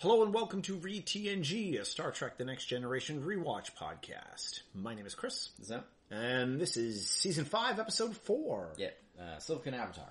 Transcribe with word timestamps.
Hello 0.00 0.22
and 0.22 0.32
welcome 0.32 0.62
to 0.62 0.76
Re 0.76 1.02
TNG, 1.02 1.78
a 1.78 1.84
Star 1.84 2.10
Trek 2.10 2.38
The 2.38 2.44
Next 2.44 2.64
Generation 2.66 3.22
rewatch 3.22 3.70
podcast. 3.78 4.60
My 4.74 4.94
name 4.94 5.04
is 5.06 5.14
Chris, 5.14 5.50
Is 5.60 5.68
that? 5.68 5.84
and 6.10 6.58
this 6.60 6.76
is 6.78 7.06
season 7.08 7.44
5, 7.44 7.78
episode 7.78 8.16
4. 8.16 8.74
Yeah. 8.78 8.88
Uh, 9.20 9.38
Silicon 9.38 9.74
Avatar. 9.74 10.08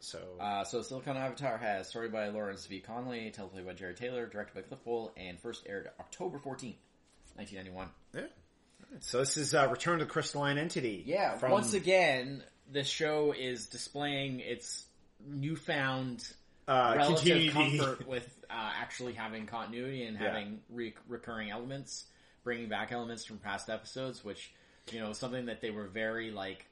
So, 0.00 0.18
Uh, 0.40 0.64
so 0.64 0.82
Silicon 0.82 1.16
Avatar 1.16 1.56
has 1.58 1.88
story 1.88 2.08
by 2.08 2.28
Lawrence 2.28 2.66
V. 2.66 2.80
Conley, 2.80 3.32
teleplay 3.36 3.64
by 3.64 3.74
Jeri 3.74 3.94
Taylor, 3.96 4.26
directed 4.26 4.54
by 4.54 4.62
Cliff 4.62 4.82
Bole, 4.84 5.12
and 5.16 5.38
first 5.40 5.64
aired 5.68 5.88
October 6.00 6.38
14th, 6.38 6.76
1991. 7.36 7.88
yeah. 8.14 8.22
So 9.00 9.18
this 9.18 9.36
is 9.36 9.54
uh, 9.54 9.68
Return 9.70 9.98
to 10.00 10.04
the 10.04 10.10
Crystalline 10.10 10.58
Entity. 10.58 11.02
Yeah, 11.06 11.36
from- 11.38 11.52
once 11.52 11.74
again, 11.74 12.42
this 12.70 12.88
show 12.88 13.32
is 13.36 13.66
displaying 13.66 14.40
its 14.40 14.84
newfound 15.24 16.26
uh, 16.68 16.94
relative 16.96 17.52
continuity. 17.52 17.78
comfort 17.78 18.06
with 18.08 18.44
uh, 18.50 18.72
actually 18.80 19.12
having 19.12 19.46
continuity 19.46 20.04
and 20.04 20.18
Yeah. 20.18 20.28
having 20.28 20.60
re- 20.70 20.94
recurring 21.08 21.50
elements, 21.50 22.06
bringing 22.44 22.68
back 22.68 22.92
elements 22.92 23.24
from 23.24 23.38
past 23.38 23.70
episodes, 23.70 24.24
which 24.24 24.52
you 24.92 25.00
know 25.00 25.12
something 25.12 25.46
that 25.46 25.60
they 25.60 25.70
were 25.70 25.86
very 25.88 26.30
like 26.30 26.66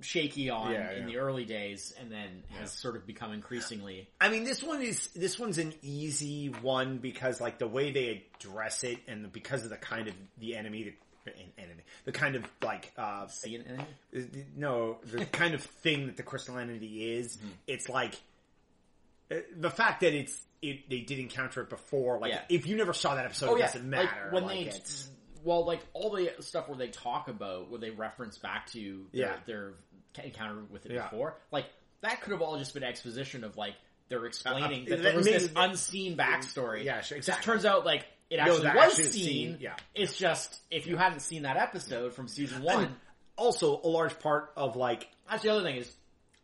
shaky 0.00 0.50
on 0.50 0.70
Yeah, 0.72 0.92
in 0.92 1.00
yeah. 1.02 1.06
the 1.06 1.16
early 1.16 1.44
days, 1.44 1.92
and 1.98 2.10
then 2.12 2.44
Yeah. 2.52 2.58
has 2.58 2.72
sort 2.72 2.96
of 2.96 3.06
become 3.06 3.32
increasingly. 3.32 4.08
I 4.20 4.28
mean, 4.28 4.44
this 4.44 4.62
one 4.62 4.82
is 4.82 5.08
this 5.08 5.38
one's 5.38 5.58
an 5.58 5.72
easy 5.82 6.48
one 6.48 6.98
because 6.98 7.40
like 7.40 7.58
the 7.58 7.66
way 7.66 7.90
they 7.90 8.24
address 8.38 8.84
it, 8.84 8.98
and 9.08 9.32
because 9.32 9.64
of 9.64 9.70
the 9.70 9.76
kind 9.76 10.08
of 10.08 10.14
the 10.38 10.56
enemy, 10.56 10.94
the 11.24 11.32
enemy, 11.58 11.82
the 12.04 12.12
kind 12.12 12.36
of 12.36 12.44
like 12.62 12.92
uh, 12.98 13.26
See 13.28 13.56
it 13.56 13.66
in- 14.12 14.46
no, 14.56 14.98
the 15.04 15.24
kind 15.32 15.54
of 15.54 15.62
thing 15.62 16.06
that 16.06 16.16
the 16.16 16.22
crystal 16.22 16.58
entity 16.58 17.12
is. 17.14 17.36
Mm-hmm. 17.36 17.48
It's 17.66 17.88
like 17.88 18.14
uh, 19.30 19.36
the 19.56 19.70
fact 19.70 20.00
that 20.00 20.14
it's 20.14 20.38
it, 20.62 20.88
they 20.88 21.00
did 21.00 21.18
encounter 21.18 21.60
it 21.62 21.68
before. 21.70 22.18
Like 22.18 22.32
Yeah. 22.32 22.40
if 22.48 22.66
you 22.66 22.76
never 22.76 22.92
saw 22.92 23.14
that 23.16 23.24
episode, 23.24 23.50
Oh 23.50 23.56
it 23.56 23.60
yeah, 23.60 23.66
doesn't 23.66 23.88
matter. 23.88 24.08
like 24.24 24.32
when 24.32 24.44
Like, 24.44 24.54
they 24.58 24.64
it's- 24.66 25.08
well, 25.44 25.66
like 25.66 25.80
all 25.92 26.10
the 26.10 26.30
stuff 26.40 26.68
where 26.68 26.78
they 26.78 26.88
talk 26.88 27.28
about 27.28 27.70
where 27.70 27.78
they 27.78 27.90
reference 27.90 28.38
back 28.38 28.70
to 28.72 29.06
their, 29.12 29.26
Yeah. 29.26 29.36
their 29.46 29.72
encounter 30.22 30.62
with 30.70 30.86
it 30.86 30.92
Yeah. 30.92 31.02
before, 31.10 31.36
like 31.50 31.66
that 32.00 32.20
could 32.22 32.32
have 32.32 32.40
all 32.40 32.56
just 32.58 32.72
been 32.74 32.82
exposition 32.82 33.44
of 33.44 33.56
like 33.58 33.74
they're 34.08 34.24
explaining 34.26 34.82
Uh, 34.86 34.90
that 34.90 34.96
that 34.96 35.02
there 35.02 35.16
was 35.16 35.26
this 35.26 35.50
unseen 35.56 36.16
backstory. 36.16 36.84
Yeah, 36.84 37.00
sure, 37.02 37.18
It 37.18 37.24
just 37.24 37.42
turns 37.42 37.64
out 37.66 37.84
like 37.84 38.06
it 38.40 38.62
No, 38.64 38.68
actually 38.68 39.04
was 39.04 39.12
seen. 39.12 39.24
seen, 39.24 39.56
yeah. 39.60 39.76
It's 39.94 40.16
just 40.16 40.60
if 40.70 40.86
you 40.86 40.96
hadn't 40.96 41.20
seen 41.20 41.42
that 41.42 41.56
episode 41.56 42.14
from 42.14 42.28
season 42.28 42.62
one, 42.62 42.78
mean, 42.78 42.96
also 43.36 43.80
a 43.82 43.88
large 43.88 44.18
part 44.20 44.52
of 44.56 44.76
like 44.76 45.08
that's 45.30 45.42
the 45.42 45.50
other 45.50 45.62
thing 45.62 45.76
is 45.76 45.92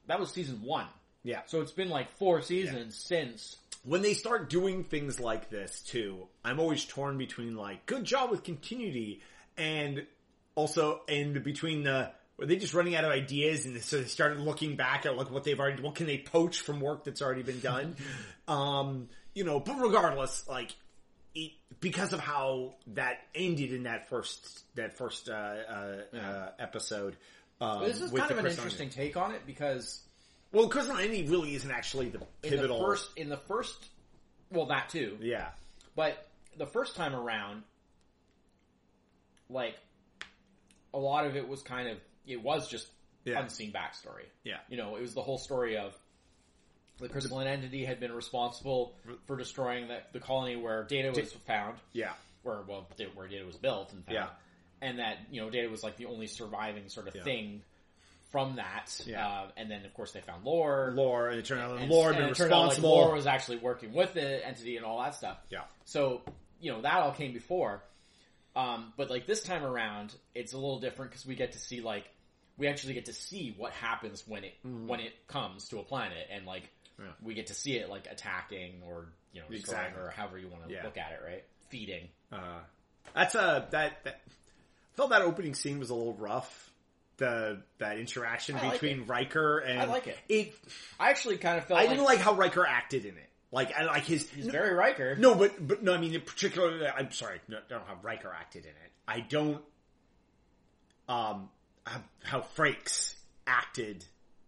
that 0.06 0.18
was 0.18 0.30
season 0.30 0.62
one. 0.62 0.86
yeah 1.24 1.40
So 1.46 1.60
it's 1.60 1.72
been 1.72 1.88
like 1.90 2.10
four 2.18 2.42
seasons 2.42 2.96
since. 2.96 3.56
when 3.84 4.02
they 4.02 4.14
start 4.14 4.48
doing 4.50 4.84
things 4.84 5.20
like 5.20 5.50
this 5.50 5.80
too, 5.82 6.26
I'm 6.44 6.58
always 6.60 6.84
torn 6.84 7.18
between 7.18 7.56
like 7.56 7.86
good 7.86 8.04
job 8.04 8.30
with 8.30 8.42
continuity 8.44 9.22
and 9.56 10.06
also 10.54 11.02
and 11.08 11.42
between 11.44 11.82
the 11.84 12.10
were 12.36 12.46
they 12.46 12.56
just 12.56 12.72
running 12.74 12.96
out 12.96 13.04
of 13.04 13.10
ideas 13.10 13.66
and 13.66 13.80
so 13.82 13.98
they 13.98 14.04
started 14.04 14.40
looking 14.40 14.74
back 14.76 15.04
at 15.06 15.16
like 15.16 15.30
what 15.30 15.44
they've 15.44 15.58
already 15.60 15.82
what 15.82 15.94
can 15.94 16.06
they 16.06 16.18
poach 16.18 16.60
from 16.60 16.80
work 16.80 17.04
that's 17.04 17.20
already 17.22 17.42
been 17.42 17.60
done, 17.60 17.96
um, 18.48 19.08
you 19.34 19.44
know. 19.44 19.60
But 19.60 19.78
regardless, 19.78 20.46
like 20.48 20.74
it, 21.34 21.52
because 21.80 22.12
of 22.12 22.20
how 22.20 22.74
that 22.88 23.18
ended 23.34 23.72
in 23.72 23.84
that 23.84 24.08
first 24.08 24.62
that 24.76 24.96
first 24.96 25.28
uh, 25.28 25.32
uh, 25.32 26.16
uh, 26.16 26.50
episode. 26.58 27.16
Um, 27.60 27.84
This 27.84 28.00
is 28.00 28.10
with 28.10 28.20
kind 28.20 28.30
of 28.32 28.38
an 28.38 28.44
Crystal 28.44 28.64
interesting 28.64 28.90
take 28.90 29.16
on 29.16 29.32
it 29.32 29.42
because 29.46 30.00
Well, 30.52 30.68
Crystal 30.68 30.96
Entity 30.96 31.26
really 31.28 31.54
isn't 31.54 31.70
actually 31.70 32.08
the 32.08 32.18
in 32.42 32.50
pivotal. 32.50 32.78
the 32.78 32.84
first 32.84 33.10
in 33.16 33.28
the 33.28 33.36
first 33.36 33.86
well 34.50 34.66
that 34.66 34.88
too 34.88 35.18
yeah, 35.20 35.48
But 35.94 36.26
the 36.56 36.66
first 36.66 36.96
time 36.96 37.14
around, 37.14 37.62
like 39.48 39.76
a 40.94 40.98
lot 40.98 41.26
of 41.26 41.36
it 41.36 41.46
was 41.48 41.62
kind 41.62 41.88
of 41.88 41.98
it 42.26 42.42
was 42.42 42.68
just 42.68 42.86
Yeah. 43.24 43.40
unseen 43.40 43.72
backstory. 43.72 44.24
yeah. 44.44 44.58
You 44.68 44.76
know, 44.76 44.96
it 44.96 45.02
was 45.02 45.14
the 45.14 45.22
whole 45.22 45.38
story 45.38 45.76
of 45.76 45.96
the 47.00 47.08
crystalline 47.08 47.46
entity 47.46 47.84
had 47.84 47.98
been 48.00 48.12
responsible 48.12 48.94
for 49.26 49.36
destroying 49.36 49.88
the, 49.88 49.98
the 50.12 50.20
colony 50.20 50.56
where 50.56 50.84
Data 50.84 51.10
was 51.18 51.32
found, 51.46 51.76
Yeah. 51.92 52.12
where 52.42 52.60
well 52.66 52.86
where 53.14 53.28
Data 53.28 53.44
was 53.46 53.56
built 53.56 53.92
and 53.92 54.04
found, 54.04 54.14
Yeah. 54.14 54.28
and 54.80 54.98
that 54.98 55.18
you 55.30 55.40
know 55.40 55.50
Data 55.50 55.68
was 55.68 55.82
like 55.82 55.96
the 55.96 56.06
only 56.06 56.26
surviving 56.26 56.88
sort 56.88 57.08
of 57.08 57.14
Yeah. 57.16 57.22
thing 57.24 57.62
from 58.30 58.56
that. 58.56 59.00
Yeah. 59.06 59.26
Uh, 59.26 59.48
and 59.56 59.70
then 59.70 59.84
of 59.84 59.92
course 59.94 60.12
they 60.12 60.20
found 60.20 60.44
Lore. 60.44 60.92
Lore, 60.94 61.28
and 61.28 61.38
it 61.40 61.44
turned 61.46 61.60
out 61.60 61.78
and, 61.78 61.90
Lore 61.90 62.12
had 62.12 62.24
been 62.26 62.34
turned 62.34 62.52
out, 62.52 62.58
like, 62.60 62.68
responsible. 62.76 62.90
Lore 62.90 63.14
was 63.14 63.26
actually 63.26 63.56
working 63.58 63.92
with 63.92 64.14
the 64.14 64.46
entity 64.46 64.76
and 64.76 64.86
all 64.86 65.00
that 65.02 65.14
stuff. 65.16 65.38
yeah. 65.50 65.64
So, 65.84 66.22
you 66.60 66.70
know, 66.70 66.82
that 66.82 66.94
all 67.02 67.12
came 67.12 67.32
before. 67.32 67.82
Um, 68.54 68.92
but 68.96 69.10
like 69.10 69.26
this 69.26 69.42
time 69.42 69.64
around, 69.64 70.14
it's 70.34 70.52
a 70.52 70.56
little 70.58 70.80
different 70.80 71.10
because 71.10 71.24
we 71.26 71.34
get 71.34 71.52
to 71.52 71.58
see 71.58 71.80
like, 71.80 72.04
we 72.56 72.66
actually 72.68 72.94
get 72.94 73.06
to 73.06 73.12
see 73.12 73.54
what 73.56 73.72
happens 73.72 74.22
when 74.28 74.44
it, 74.44 74.54
when 74.64 75.00
it 75.00 75.12
comes 75.28 75.68
to 75.68 75.78
a 75.78 75.82
planet 75.82 76.28
and 76.30 76.46
like, 76.46 76.70
Yeah. 77.00 77.06
we 77.22 77.34
get 77.34 77.46
to 77.48 77.54
see 77.54 77.76
it 77.76 77.88
like 77.88 78.06
attacking 78.10 78.82
or, 78.86 79.06
you 79.32 79.40
know, 79.40 79.46
Exactly. 79.50 80.00
or 80.02 80.10
however 80.10 80.38
you 80.38 80.48
want 80.48 80.68
to 80.68 80.72
Yeah. 80.72 80.84
look 80.84 80.98
at 80.98 81.12
it, 81.12 81.20
right? 81.24 81.44
Feeding. 81.70 82.08
Uh, 82.30 82.58
that's 83.14 83.34
a 83.34 83.66
that, 83.70 84.04
that 84.04 84.20
I 84.26 84.96
felt 84.96 85.10
that 85.10 85.22
opening 85.22 85.54
scene 85.54 85.78
was 85.78 85.90
a 85.90 85.94
little 85.94 86.14
rough. 86.14 86.68
The 87.16 87.62
that 87.78 87.98
interaction 87.98 88.56
I 88.56 88.62
like 88.62 88.72
between 88.80 89.06
Riker 89.06 89.58
and 89.58 89.80
I 89.80 89.84
like 89.84 90.06
it. 90.06 90.18
It 90.28 90.54
I 90.98 91.10
actually 91.10 91.36
kind 91.38 91.58
of 91.58 91.64
felt 91.66 91.78
I 91.80 91.84
like, 91.84 91.90
didn't 91.90 92.04
like 92.04 92.18
how 92.20 92.34
Riker 92.34 92.66
acted 92.66 93.04
in 93.04 93.16
it. 93.16 93.28
Like 93.52 93.76
I 93.76 93.84
like 93.84 94.04
his 94.04 94.28
he's 94.30 94.46
very 94.46 94.72
Riker. 94.74 95.16
no, 95.16 95.34
but 95.34 95.66
but 95.66 95.82
no, 95.82 95.92
I 95.94 95.98
mean 95.98 96.18
particularly. 96.24 96.86
I'm 96.86 97.12
sorry, 97.12 97.40
no, 97.48 97.58
I 97.58 97.60
don't 97.68 97.80
have 97.86 97.96
how 97.98 98.02
Riker 98.02 98.32
acted 98.38 98.64
in 98.64 98.70
it. 98.70 98.92
I 99.08 99.20
don't 99.20 99.62
um 101.08 101.48
how, 101.84 102.00
how 102.22 102.40
Frakes 102.56 103.14
acted. 103.46 104.04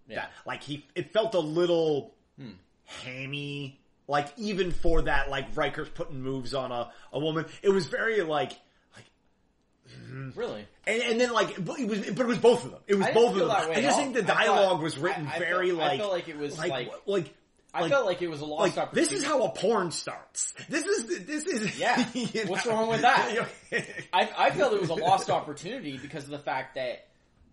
Yeah. 0.09 0.17
That 0.17 0.31
like 0.47 0.63
he 0.63 0.87
it 0.95 1.13
felt 1.13 1.35
a 1.35 1.41
little 1.41 2.15
Hmm. 2.39 2.51
hammy. 2.85 3.79
Like 4.09 4.29
even 4.37 4.73
for 4.73 5.03
that, 5.03 5.31
like 5.31 5.57
Riker's 5.57 5.89
putting 5.89 6.21
moves 6.23 6.55
on 6.55 6.73
a, 6.73 6.91
a 7.13 7.19
woman, 7.21 7.47
it 7.63 7.71
was 7.71 7.87
very 7.87 8.21
like 8.23 8.53
like 8.97 9.05
Really? 10.35 10.67
and, 10.87 11.03
and 11.03 11.21
then 11.21 11.33
like 11.33 11.65
but 11.65 11.79
it 11.79 11.89
was 11.89 12.01
but 12.11 12.21
it 12.21 12.27
was 12.27 12.39
both 12.39 12.65
of 12.65 12.73
them. 12.73 12.81
It 12.87 12.97
was 12.97 13.07
both 13.15 13.33
of 13.33 13.39
them. 13.39 13.51
I 13.51 13.81
just 13.81 13.97
think 13.99 14.15
the 14.15 14.21
I 14.23 14.25
thought- 14.25 14.37
dialogue 14.57 14.83
was 14.83 14.99
written 14.99 15.27
I- 15.27 15.37
I 15.37 15.39
very 15.39 15.69
felt- 15.71 15.81
I 15.83 15.87
like 15.89 16.01
felt 16.01 16.13
like 16.13 16.29
it 16.29 16.37
was 16.39 16.59
like 16.59 16.71
like- 16.71 16.93
like 17.07 17.35
I 17.75 17.81
like- 17.83 17.91
felt 17.91 18.05
like 18.07 18.21
it 18.23 18.29
was 18.29 18.41
a 18.43 18.45
lost 18.45 18.77
like 18.77 18.87
opportunity. 18.87 19.09
this 19.15 19.19
is 19.23 19.25
how 19.27 19.45
a 19.45 19.51
porn 19.51 19.91
starts. 19.93 20.53
This 20.69 20.85
is 20.85 21.25
this 21.27 21.47
is 21.47 21.79
Yeah. 21.79 22.05
What's 22.47 22.67
know? 22.67 22.73
wrong 22.73 22.89
with 22.89 23.01
that? 23.03 23.47
I, 24.13 24.29
I 24.37 24.51
felt 24.51 24.75
it 24.75 24.81
was 24.81 24.91
a 24.91 24.95
lost 24.95 25.31
opportunity 25.31 25.97
because 25.97 26.25
of 26.25 26.31
the 26.31 26.39
fact 26.39 26.75
that 26.75 27.07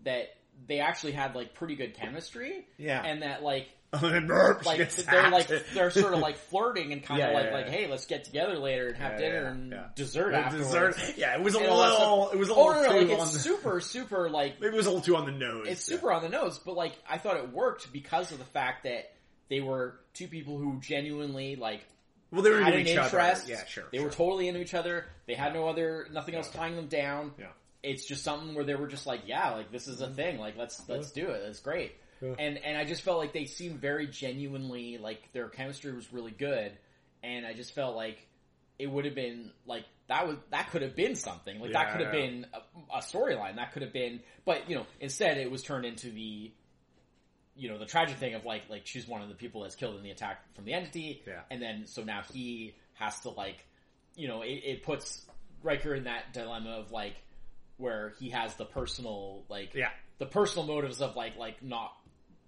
that 0.04 0.34
they 0.66 0.80
actually 0.80 1.12
had 1.12 1.34
like 1.34 1.54
pretty 1.54 1.76
good 1.76 1.94
chemistry. 1.94 2.66
Yeah. 2.76 3.02
And 3.02 3.22
that 3.22 3.42
like 3.42 3.68
Like 4.64 4.90
they're 4.94 5.30
like 5.30 5.48
they're 5.74 5.90
sort 5.90 6.14
of 6.14 6.20
like 6.20 6.36
flirting 6.48 6.92
and 6.92 7.02
kind 7.02 7.18
Yeah, 7.18 7.28
of 7.28 7.34
like 7.34 7.44
yeah, 7.46 7.52
like 7.52 7.66
yeah. 7.66 7.72
hey 7.72 7.86
let's 7.88 8.06
get 8.06 8.24
together 8.24 8.56
later 8.58 8.88
and 8.88 8.96
have 8.96 9.18
dinner 9.18 9.46
and 9.46 9.74
dessert 9.96 10.32
afterwards. 10.32 10.96
dessert. 10.96 11.14
Yeah, 11.16 11.34
it 11.36 11.42
was 11.42 11.54
a 11.56 11.58
And 11.58 11.68
little. 11.74 12.30
It 12.30 12.38
was 12.38 12.50
a 12.50 12.54
Oh 12.54 12.66
little 12.68 12.82
no 12.82 12.88
no 12.92 13.00
too 13.04 13.08
like 13.08 13.18
it's 13.18 13.32
the. 13.32 13.38
super 13.40 13.80
super 13.80 14.30
like 14.30 14.60
Maybe 14.60 14.72
it 14.74 14.76
was 14.76 14.86
a 14.86 14.90
little 14.90 15.02
too 15.04 15.16
on 15.16 15.26
the 15.26 15.32
nose. 15.32 15.66
it's 15.68 15.82
super 15.82 16.12
on 16.12 16.22
the 16.22 16.28
nose, 16.28 16.58
but 16.64 16.76
like 16.76 16.92
I 17.08 17.18
thought 17.18 17.36
it 17.36 17.52
worked 17.52 17.92
because 17.92 18.30
of 18.32 18.38
the 18.38 18.44
fact 18.44 18.84
that 18.84 19.10
they 19.48 19.60
were 19.60 19.98
two 20.14 20.28
people 20.28 20.58
who 20.58 20.78
genuinely 20.80 21.56
like 21.56 21.84
Well, 22.30 22.42
they 22.42 22.50
were 22.50 22.62
had 22.62 22.74
into 22.74 22.92
an 22.92 22.96
each 22.98 23.04
interest. 23.04 23.42
other. 23.44 23.52
Yeah, 23.52 23.64
sure. 23.66 23.84
They 23.90 23.98
sure. 23.98 24.06
were 24.06 24.12
totally 24.12 24.46
into 24.46 24.60
each 24.60 24.74
other. 24.74 25.06
They 25.26 25.34
had 25.34 25.52
no 25.52 25.66
other, 25.68 26.06
nothing 26.12 26.36
else 26.36 26.48
tying 26.50 26.76
them 26.76 26.86
down. 26.86 27.32
Yeah. 27.38 27.46
It's 27.82 28.04
just 28.06 28.22
something 28.22 28.54
where 28.54 28.64
they 28.64 28.76
were 28.76 28.86
just 28.86 29.06
like, 29.06 29.22
yeah, 29.26 29.50
like 29.50 29.72
this 29.72 29.88
is 29.88 30.00
a 30.00 30.04
mm-hmm. 30.06 30.14
thing. 30.14 30.38
Like 30.38 30.56
let's 30.56 30.80
let's 30.88 31.10
do 31.10 31.28
it. 31.30 31.42
That's 31.44 31.58
great. 31.60 31.92
Yeah. 32.20 32.34
And 32.38 32.58
and 32.58 32.76
I 32.76 32.84
just 32.84 33.02
felt 33.02 33.18
like 33.18 33.32
they 33.32 33.46
seemed 33.46 33.80
very 33.80 34.06
genuinely 34.06 34.98
like 34.98 35.32
their 35.32 35.48
chemistry 35.48 35.92
was 35.92 36.12
really 36.12 36.32
good. 36.32 36.72
And 37.22 37.46
I 37.46 37.52
just 37.52 37.74
felt 37.74 37.96
like 37.96 38.26
it 38.78 38.90
would 38.90 39.04
have 39.04 39.14
been 39.14 39.50
like 39.66 39.84
that 40.08 40.26
was 40.26 40.36
that 40.50 40.70
could 40.70 40.82
have 40.82 40.96
been 40.96 41.14
something. 41.16 41.60
Like 41.60 41.72
that 41.72 41.92
could 41.92 42.00
have 42.04 42.14
yeah. 42.14 42.20
been 42.20 42.46
a, 42.52 42.96
a 42.98 43.00
storyline. 43.00 43.56
That 43.56 43.72
could 43.72 43.82
have 43.82 43.92
been, 43.92 44.20
but 44.44 44.68
you 44.68 44.76
know, 44.76 44.86
instead 45.00 45.38
it 45.38 45.50
was 45.50 45.62
turned 45.62 45.84
into 45.84 46.10
the 46.10 46.52
you 47.56 47.68
know 47.68 47.78
the 47.78 47.86
tragic 47.86 48.16
thing 48.16 48.34
of 48.34 48.44
like 48.44 48.62
like 48.70 48.86
she's 48.86 49.06
one 49.06 49.22
of 49.22 49.28
the 49.28 49.34
people 49.34 49.62
that's 49.62 49.74
killed 49.74 49.96
in 49.96 50.02
the 50.02 50.10
attack 50.10 50.42
from 50.54 50.64
the 50.64 50.72
entity 50.72 51.22
Yeah. 51.26 51.40
and 51.50 51.60
then 51.60 51.86
so 51.86 52.02
now 52.02 52.22
he 52.32 52.74
has 52.94 53.20
to 53.20 53.30
like 53.30 53.66
you 54.16 54.28
know 54.28 54.42
it, 54.42 54.62
it 54.64 54.82
puts 54.82 55.26
Riker 55.62 55.94
in 55.94 56.04
that 56.04 56.32
dilemma 56.32 56.70
of 56.70 56.90
like 56.90 57.16
where 57.76 58.14
he 58.18 58.30
has 58.30 58.54
the 58.54 58.64
personal 58.64 59.44
like 59.48 59.74
Yeah. 59.74 59.90
the 60.18 60.26
personal 60.26 60.66
motives 60.66 61.02
of 61.02 61.16
like 61.16 61.36
like 61.36 61.62
not 61.62 61.92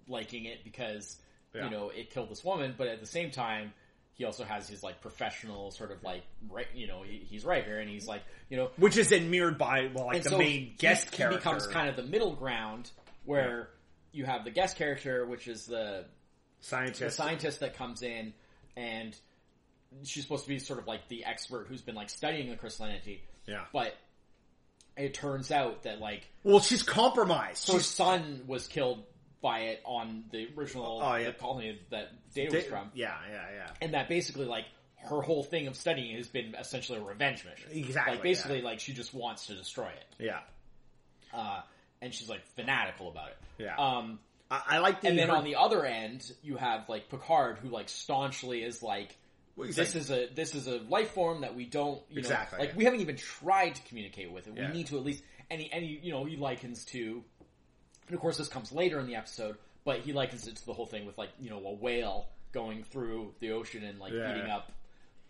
liking 0.07 0.45
it 0.45 0.63
because 0.63 1.17
Yeah. 1.53 1.65
you 1.65 1.69
know 1.71 1.89
it 1.89 2.09
killed 2.11 2.29
this 2.29 2.43
woman 2.43 2.73
but 2.77 2.87
at 2.87 2.99
the 2.99 3.05
same 3.05 3.31
time 3.31 3.73
he 4.15 4.25
also 4.25 4.43
has 4.43 4.67
his 4.69 4.83
like 4.83 5.01
professional 5.01 5.71
sort 5.71 5.91
of 5.91 6.03
like 6.03 6.23
right 6.49 6.67
you 6.75 6.87
know 6.87 7.01
he, 7.03 7.17
he's 7.29 7.43
Riker 7.45 7.77
and 7.79 7.89
he's 7.89 8.07
like 8.07 8.21
you 8.49 8.57
know 8.57 8.69
Which 8.77 8.97
is 8.97 9.09
then 9.09 9.29
mirrored 9.31 9.57
by 9.57 9.89
well, 9.93 10.05
like 10.07 10.23
the 10.23 10.29
so 10.31 10.37
main 10.37 10.73
guest 10.77 11.09
he 11.11 11.17
character. 11.17 11.37
becomes 11.39 11.65
kind 11.67 11.89
of 11.89 11.95
the 11.95 12.03
middle 12.03 12.33
ground 12.35 12.91
where 13.25 13.69
you 14.11 14.25
have 14.25 14.43
the 14.43 14.51
guest 14.51 14.77
character, 14.77 15.25
which 15.25 15.47
is 15.47 15.65
the 15.65 16.05
scientist, 16.59 16.99
the 16.99 17.09
Scientist. 17.09 17.59
that 17.61 17.75
comes 17.75 18.03
in 18.03 18.33
and 18.77 19.15
she's 20.03 20.21
supposed 20.23 20.43
to 20.43 20.49
be 20.49 20.59
sort 20.59 20.77
of 20.79 20.85
like 20.87 21.07
the 21.07 21.25
expert 21.25 21.65
who's 21.67 21.81
been 21.81 21.95
like 21.95 22.09
studying 22.09 22.49
the 22.49 22.55
crystal 22.55 22.85
entity. 22.85 23.23
Yeah. 23.47 23.63
But 23.73 23.95
it 24.95 25.13
turns 25.15 25.49
out 25.51 25.83
that 25.83 25.99
like 25.99 26.27
Well, 26.43 26.59
she's 26.59 26.83
compromised. 26.83 27.67
her 27.71 27.79
She's, 27.79 27.87
son 27.87 28.43
was 28.45 28.67
killed 28.67 29.03
by 29.43 29.59
it 29.59 29.81
on 29.85 30.23
the 30.31 30.47
original 30.57 30.99
Oh, 31.03 31.15
yeah. 31.15 31.27
the 31.27 31.33
colony 31.33 31.79
that 31.91 32.09
Data 32.33 32.55
was 32.55 32.65
from. 32.65 32.89
yeah, 32.95 33.13
yeah, 33.29 33.45
yeah. 33.55 33.69
And 33.81 33.93
that 33.93 34.09
basically 34.09 34.45
like 34.45 34.65
her 35.03 35.21
whole 35.21 35.43
thing 35.43 35.67
of 35.67 35.75
studying 35.75 36.15
has 36.15 36.27
been 36.27 36.55
essentially 36.57 36.97
a 36.97 37.03
revenge 37.03 37.45
mission. 37.45 37.69
Exactly, 37.71 38.13
Like 38.15 38.23
basically 38.23 38.61
like 38.63 38.79
she 38.79 38.93
just 38.93 39.13
wants 39.13 39.45
to 39.47 39.53
destroy 39.55 39.89
it. 39.89 40.05
Yeah. 40.17 40.39
Uh 41.33 41.61
and 42.01 42.13
she's 42.13 42.29
like 42.29 42.45
fanatical 42.55 43.09
about 43.09 43.29
it. 43.29 43.37
Yeah. 43.59 43.75
Um 43.77 44.19
I, 44.49 44.61
I 44.67 44.77
like 44.79 45.01
the. 45.01 45.09
and 45.09 45.17
then 45.19 45.29
her- 45.29 45.35
on 45.35 45.43
the 45.43 45.55
other 45.55 45.85
end, 45.85 46.31
you 46.41 46.57
have 46.57 46.87
like 46.89 47.09
Picard, 47.09 47.57
who 47.59 47.69
like 47.69 47.89
staunchly 47.89 48.61
is 48.63 48.83
like, 48.83 49.15
"This 49.57 49.77
like- 49.77 49.95
is 49.95 50.11
a 50.11 50.27
this 50.33 50.53
is 50.55 50.67
a 50.67 50.77
life 50.89 51.11
form 51.11 51.41
that 51.41 51.55
we 51.55 51.65
don't, 51.65 52.01
you 52.09 52.19
Exactly, 52.19 52.57
know, 52.57 52.63
like 52.65 52.71
yeah. 52.73 52.77
we 52.77 52.83
haven't 52.85 52.99
even 53.01 53.15
tried 53.17 53.75
to 53.75 53.81
communicate 53.83 54.31
with 54.31 54.47
it. 54.47 54.53
Yeah. 54.55 54.67
We 54.67 54.73
need 54.77 54.87
to 54.87 54.97
at 54.97 55.03
least." 55.03 55.23
And 55.49 55.61
he, 55.61 55.71
and 55.71 55.83
he, 55.83 55.99
you 56.01 56.11
know, 56.11 56.23
he 56.25 56.35
likens 56.37 56.85
to, 56.85 57.23
and 58.07 58.15
of 58.15 58.21
course 58.21 58.37
this 58.37 58.47
comes 58.47 58.71
later 58.71 58.99
in 58.99 59.07
the 59.07 59.15
episode, 59.15 59.57
but 59.85 59.99
he 59.99 60.13
likens 60.13 60.47
it 60.47 60.55
to 60.57 60.65
the 60.65 60.73
whole 60.73 60.85
thing 60.85 61.05
with 61.05 61.17
like 61.17 61.29
you 61.39 61.49
know 61.49 61.63
a 61.65 61.73
whale 61.73 62.27
going 62.51 62.83
through 62.83 63.33
the 63.39 63.51
ocean 63.51 63.83
and 63.83 63.99
like 63.99 64.13
Yeah. 64.13 64.35
eating 64.37 64.49
up, 64.49 64.71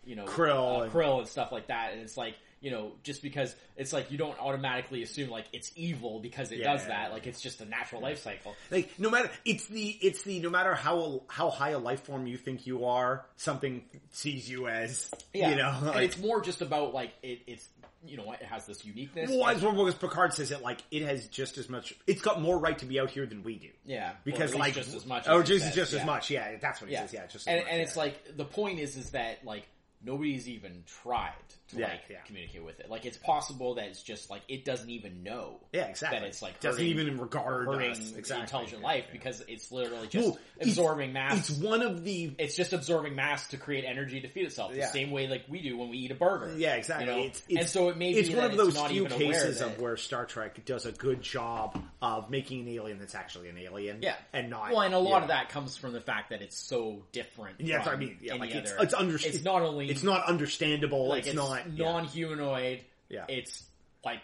you 0.04 0.14
know, 0.16 0.26
Krill 0.26 0.86
uh, 0.86 0.90
krill 0.90 1.18
and 1.18 1.28
stuff 1.28 1.52
like 1.52 1.68
that. 1.68 1.92
And 1.92 2.02
it's 2.02 2.16
like. 2.16 2.34
You 2.64 2.70
know, 2.70 2.92
just 3.02 3.20
because 3.22 3.54
it's 3.76 3.92
like 3.92 4.10
you 4.10 4.16
don't 4.16 4.40
automatically 4.40 5.02
assume 5.02 5.28
like 5.28 5.44
it's 5.52 5.70
evil 5.76 6.18
because 6.18 6.50
it 6.50 6.60
Yeah, 6.60 6.72
does 6.72 6.86
that. 6.86 7.12
Like 7.12 7.26
it's 7.26 7.42
just 7.42 7.60
a 7.60 7.66
natural 7.66 8.00
life 8.00 8.22
cycle. 8.22 8.54
like 8.70 8.98
no 8.98 9.10
matter 9.10 9.30
it's 9.44 9.66
the 9.66 9.90
it's 10.00 10.22
the 10.22 10.40
no 10.40 10.48
matter 10.48 10.74
how 10.74 11.24
how 11.28 11.50
high 11.50 11.70
a 11.70 11.78
life 11.78 12.04
form 12.04 12.26
you 12.26 12.38
think 12.38 12.66
you 12.66 12.86
are, 12.86 13.26
something 13.36 13.84
sees 14.12 14.48
you 14.48 14.66
as 14.68 15.10
Yeah, 15.34 15.50
you 15.50 15.56
know. 15.56 15.74
and 15.78 15.86
Like, 15.88 16.04
it's 16.06 16.16
more 16.18 16.40
just 16.40 16.62
about 16.62 16.94
like 16.94 17.12
it, 17.22 17.40
it's 17.46 17.68
you 18.06 18.16
know 18.16 18.32
it 18.32 18.40
has 18.42 18.64
this 18.64 18.82
uniqueness. 18.82 19.30
well, 19.30 19.46
as 19.48 19.60
well, 19.62 19.72
because 19.74 19.94
Picard 19.94 20.32
says 20.32 20.50
it 20.50 20.62
like 20.62 20.82
it 20.90 21.02
has 21.02 21.26
just 21.28 21.58
as 21.58 21.68
much. 21.68 21.94
It's 22.06 22.22
got 22.22 22.40
more 22.40 22.58
right 22.58 22.78
to 22.78 22.86
be 22.86 22.98
out 22.98 23.10
here 23.10 23.26
than 23.26 23.42
we 23.42 23.56
do. 23.56 23.68
yeah, 23.84 24.12
Because 24.24 24.54
like 24.54 24.72
just 24.72 24.94
as 24.94 25.04
much. 25.04 25.24
oh, 25.26 25.40
as 25.42 25.48
just 25.48 25.74
just 25.74 25.92
as 25.92 26.06
much. 26.06 26.30
Yeah, 26.30 26.56
that's 26.62 26.80
what 26.80 26.88
he 26.88 26.94
Yeah, 26.94 27.02
says. 27.02 27.12
Yeah, 27.12 27.26
just 27.26 27.46
as 27.46 27.46
and 27.48 27.56
much, 27.58 27.68
and 27.70 27.76
yeah. 27.78 27.84
it's 27.84 27.96
like 27.96 28.36
the 28.38 28.44
point 28.46 28.78
is 28.78 28.96
is 28.96 29.10
that 29.10 29.44
like 29.44 29.66
nobody's 30.04 30.48
even 30.48 30.82
tried 31.02 31.32
to 31.68 31.78
Yeah, 31.78 31.88
like 31.88 32.00
yeah. 32.10 32.18
communicate 32.26 32.64
with 32.64 32.80
it. 32.80 32.90
Like 32.90 33.04
it's 33.06 33.16
possible 33.16 33.74
that 33.76 33.86
it's 33.86 34.02
just 34.02 34.30
like 34.30 34.42
it 34.48 34.64
doesn't 34.64 34.90
even 34.90 35.22
know. 35.22 35.60
yeah, 35.72 35.86
exactly. 35.86 36.18
that 36.20 36.26
it's, 36.26 36.42
like, 36.42 36.60
doesn't 36.60 36.84
even 36.84 37.18
regard 37.18 37.66
Hurting 37.66 37.92
us. 37.92 38.12
Exactly. 38.16 38.42
intelligent 38.42 38.80
Yeah, 38.82 38.86
life 38.86 39.04
because 39.12 39.42
it's 39.48 39.72
literally 39.72 40.08
just 40.08 40.26
Well, 40.26 40.38
it's- 40.56 40.68
absorbing 40.68 41.12
mass. 41.12 41.50
It's 41.50 41.58
one 41.58 41.82
of 41.82 42.04
the 42.04 42.32
It's 42.38 42.54
just 42.56 42.72
absorbing 42.72 43.14
mass 43.14 43.48
to 43.48 43.56
create 43.56 43.84
energy 43.84 44.20
to 44.20 44.28
feed 44.28 44.46
itself, 44.46 44.74
the 44.74 44.82
same 44.86 45.10
way 45.10 45.26
like 45.26 45.44
we 45.48 45.60
do 45.62 45.76
when 45.78 45.88
we 45.90 45.98
eat 45.98 46.10
a 46.10 46.14
burger. 46.14 46.54
Yeah, 46.56 46.74
exactly. 46.74 47.06
You 47.06 47.12
know? 47.12 47.26
It's, 47.26 47.42
it's, 47.48 47.60
and 47.60 47.68
so 47.68 47.88
it 47.88 47.96
may 47.96 48.12
be 48.12 48.20
it's 48.20 48.30
one 48.30 48.44
of 48.50 48.56
those 48.56 48.78
few 48.82 49.06
cases 49.06 49.60
of 49.60 49.80
where 49.80 49.96
Star 49.96 50.26
Trek 50.26 50.64
does 50.64 50.86
a 50.86 50.92
good 50.92 51.22
job 51.22 51.82
of 52.02 52.30
making 52.30 52.60
an 52.60 52.68
alien 52.68 52.98
that's 52.98 53.14
actually 53.14 53.48
an 53.48 53.58
alien. 53.58 54.00
Yeah, 54.02 54.16
and 54.32 54.50
not. 54.50 54.70
well, 54.70 54.82
and 54.82 54.94
a 54.94 54.98
lot 54.98 55.22
of 55.22 55.28
that 55.28 55.48
comes 55.48 55.76
from 55.76 55.92
the 55.92 56.00
fact 56.00 56.30
that 56.30 56.42
it's 56.42 56.58
so 56.58 57.02
different. 57.12 57.60
Yeah, 57.60 57.76
that's 57.76 57.86
what 57.86 57.96
I 57.96 57.98
mean. 57.98 58.18
Yeah, 58.20 58.34
like 58.34 58.54
it's 58.54 58.72
it's 58.78 58.94
under. 58.94 59.16
It's 59.16 59.42
not 59.42 59.62
only 59.62 59.93
It's 59.94 60.04
not 60.04 60.26
understandable. 60.26 61.08
like 61.08 61.20
it's, 61.20 61.28
it's, 61.28 61.36
not 61.36 61.70
non-humanoid. 61.72 62.80
Yeah. 63.08 63.24
It's 63.28 63.64
like 64.04 64.20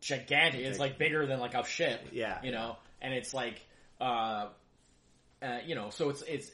gigantic. 0.00 0.60
It's 0.60 0.78
like 0.78 0.98
bigger 0.98 1.26
than 1.26 1.40
like 1.40 1.54
a 1.54 1.64
ship. 1.64 2.08
Yeah. 2.12 2.38
you 2.42 2.52
know, 2.52 2.76
and 3.00 3.12
it's 3.14 3.34
like, 3.34 3.60
uh, 4.00 4.48
uh, 5.42 5.58
you 5.66 5.74
know, 5.74 5.90
so 5.90 6.08
it's 6.08 6.22
it's 6.22 6.50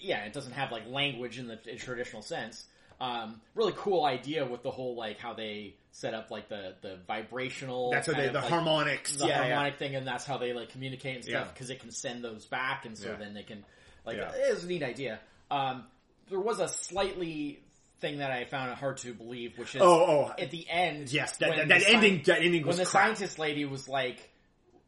yeah, 0.00 0.24
it 0.24 0.32
doesn't 0.32 0.52
have 0.52 0.72
like 0.72 0.86
language 0.88 1.38
in 1.38 1.48
the 1.48 1.58
in 1.68 1.78
traditional 1.78 2.22
sense. 2.22 2.64
Um, 2.98 3.40
really 3.54 3.74
cool 3.76 4.04
idea 4.04 4.46
with 4.46 4.62
the 4.62 4.70
whole 4.70 4.96
like 4.96 5.18
how 5.18 5.34
they 5.34 5.74
set 5.92 6.14
up 6.14 6.30
like 6.30 6.48
the 6.48 6.74
the 6.82 6.98
vibrational. 7.06 7.90
That's 7.90 8.08
what 8.08 8.16
they, 8.16 8.26
of, 8.26 8.32
the 8.32 8.40
like, 8.40 8.50
harmonics. 8.50 9.16
the 9.16 9.26
yeah, 9.26 9.46
yeah. 9.46 9.54
harmonic 9.54 9.78
thing, 9.78 9.94
and 9.96 10.06
that's 10.06 10.24
how 10.24 10.38
they 10.38 10.52
like 10.52 10.70
communicate 10.70 11.16
and 11.16 11.24
stuff 11.24 11.46
Yeah. 11.46 11.52
because 11.52 11.70
it 11.70 11.80
can 11.80 11.90
send 11.90 12.24
those 12.24 12.46
back, 12.46 12.86
and 12.86 12.96
so 12.96 13.10
Yeah. 13.10 13.16
then 13.16 13.34
they 13.34 13.42
can 13.42 13.64
like 14.04 14.16
Yeah. 14.16 14.32
it 14.34 14.54
was 14.54 14.64
a 14.64 14.66
neat 14.66 14.82
idea. 14.82 15.20
Um, 15.50 15.84
there 16.28 16.40
was 16.40 16.60
a 16.60 16.68
slightly 16.68 17.62
thing 18.00 18.18
that 18.18 18.30
I 18.30 18.44
found 18.44 18.70
it 18.72 18.78
hard 18.78 18.98
to 18.98 19.14
believe, 19.14 19.58
which 19.58 19.74
is 19.74 19.80
Oh, 19.82 20.26
oh, 20.28 20.32
at 20.38 20.50
the 20.50 20.66
end. 20.68 21.12
yes. 21.12 21.36
That, 21.38 21.50
when 21.50 21.68
that, 21.68 21.80
the 21.80 21.84
sci- 21.86 21.92
ending. 21.94 22.22
That 22.26 22.42
ending 22.42 22.66
when 22.66 22.76
the 22.76 22.84
crap. 22.84 23.04
scientist 23.16 23.38
lady 23.38 23.64
was 23.64 23.88
like 23.88 24.18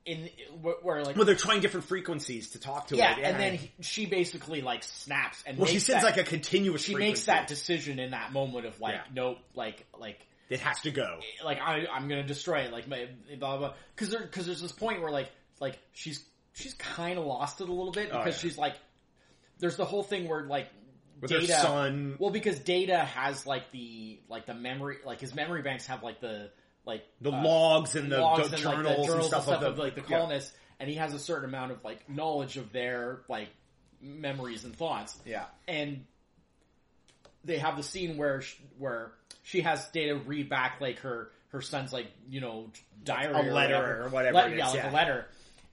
in 0.04 0.28
where, 0.62 0.74
where 0.82 1.04
like 1.04 1.16
Well, 1.16 1.24
they're 1.24 1.34
trying 1.34 1.60
different 1.60 1.86
frequencies 1.86 2.50
to 2.50 2.60
talk 2.60 2.88
to 2.88 2.96
yeah, 2.96 3.18
it. 3.18 3.24
and 3.24 3.38
then 3.40 3.54
he, 3.54 3.70
she 3.80 4.06
basically 4.06 4.60
like 4.62 4.82
snaps 4.84 5.42
and 5.46 5.58
well, 5.58 5.66
she 5.66 5.78
sends 5.78 6.02
that, 6.02 6.16
like 6.16 6.26
a 6.26 6.28
continuous. 6.28 6.82
she 6.82 6.92
frequency. 6.94 7.10
makes 7.10 7.24
that 7.26 7.46
decision 7.46 7.98
in 7.98 8.10
that 8.12 8.32
moment 8.32 8.64
of 8.66 8.80
like 8.80 8.94
Yeah. 8.94 9.02
nope, 9.14 9.38
like 9.54 9.84
like 9.98 10.18
It 10.48 10.60
has 10.60 10.80
to 10.82 10.90
go. 10.90 11.18
Eh, 11.20 11.44
like 11.44 11.58
I, 11.60 11.86
I'm 11.92 12.08
gonna 12.08 12.22
destroy 12.26 12.60
it, 12.60 12.72
like 12.72 12.88
my- 12.88 13.08
blah 13.38 13.58
blah. 13.58 13.74
Because 13.94 14.10
there, 14.10 14.20
because 14.22 14.46
there's 14.46 14.62
this 14.62 14.72
point 14.72 15.02
where 15.02 15.10
like 15.10 15.30
like 15.60 15.78
she's 15.92 16.24
she's 16.54 16.74
kind 16.74 17.18
of 17.18 17.24
lost 17.26 17.60
it 17.60 17.68
a 17.68 17.72
little 17.72 17.92
bit 17.92 18.08
Oh, 18.12 18.18
because 18.18 18.36
yeah. 18.42 18.48
she's 18.48 18.58
like, 18.58 18.74
there's 19.58 19.76
the 19.76 19.84
whole 19.84 20.02
thing 20.02 20.26
where 20.28 20.42
like 20.44 20.68
With 21.20 21.30
Data, 21.30 21.52
her 21.54 21.62
son. 21.62 22.16
well, 22.18 22.30
because 22.30 22.58
Data 22.60 22.98
has 22.98 23.46
like 23.46 23.70
the 23.72 24.20
like 24.28 24.46
the 24.46 24.54
memory, 24.54 24.98
like 25.04 25.20
his 25.20 25.34
memory 25.34 25.62
banks 25.62 25.86
have 25.86 26.02
like 26.02 26.20
the 26.20 26.50
like 26.84 27.04
The 27.20 27.30
uh, 27.32 27.42
logs 27.42 27.96
and 27.96 28.10
the, 28.10 28.20
logs 28.20 28.48
the 28.50 28.54
and, 28.56 28.62
journals, 28.62 28.86
like, 28.86 28.96
the 28.98 29.04
journals 29.06 29.32
and 29.32 29.42
stuff, 29.42 29.48
of, 29.48 29.60
the, 29.60 29.66
of 29.68 29.78
like 29.78 29.94
the 29.94 30.02
yeah. 30.02 30.18
colonists, 30.18 30.52
and 30.80 30.88
he 30.88 30.94
has 30.96 31.12
a 31.14 31.18
certain 31.18 31.44
amount 31.48 31.72
of 31.72 31.84
like 31.84 32.08
knowledge 32.08 32.56
of 32.56 32.72
their 32.72 33.20
like 33.28 33.48
memories 34.00 34.64
and 34.64 34.76
thoughts 34.76 35.18
Yeah. 35.26 35.44
and 35.66 36.04
they 37.44 37.58
have 37.58 37.76
the 37.76 37.82
scene 37.82 38.16
where 38.16 38.42
sh 38.42 38.54
where 38.78 39.12
she 39.42 39.60
has 39.62 39.86
Data 39.88 40.14
read 40.16 40.48
back 40.48 40.80
like 40.80 41.00
her 41.00 41.30
her 41.48 41.60
son's 41.62 41.92
like 41.92 42.06
you 42.28 42.40
know 42.40 42.70
diary 43.04 43.34
A 43.34 43.38
or 43.50 43.52
letter 43.52 43.74
whatever. 43.74 44.04
or 44.04 44.08
whatever 44.08 44.34
Let- 44.36 44.56
yeah, 44.56 44.66
like 44.66 44.74
yeah. 44.76 44.90
a 44.90 44.92
letter, 44.92 45.26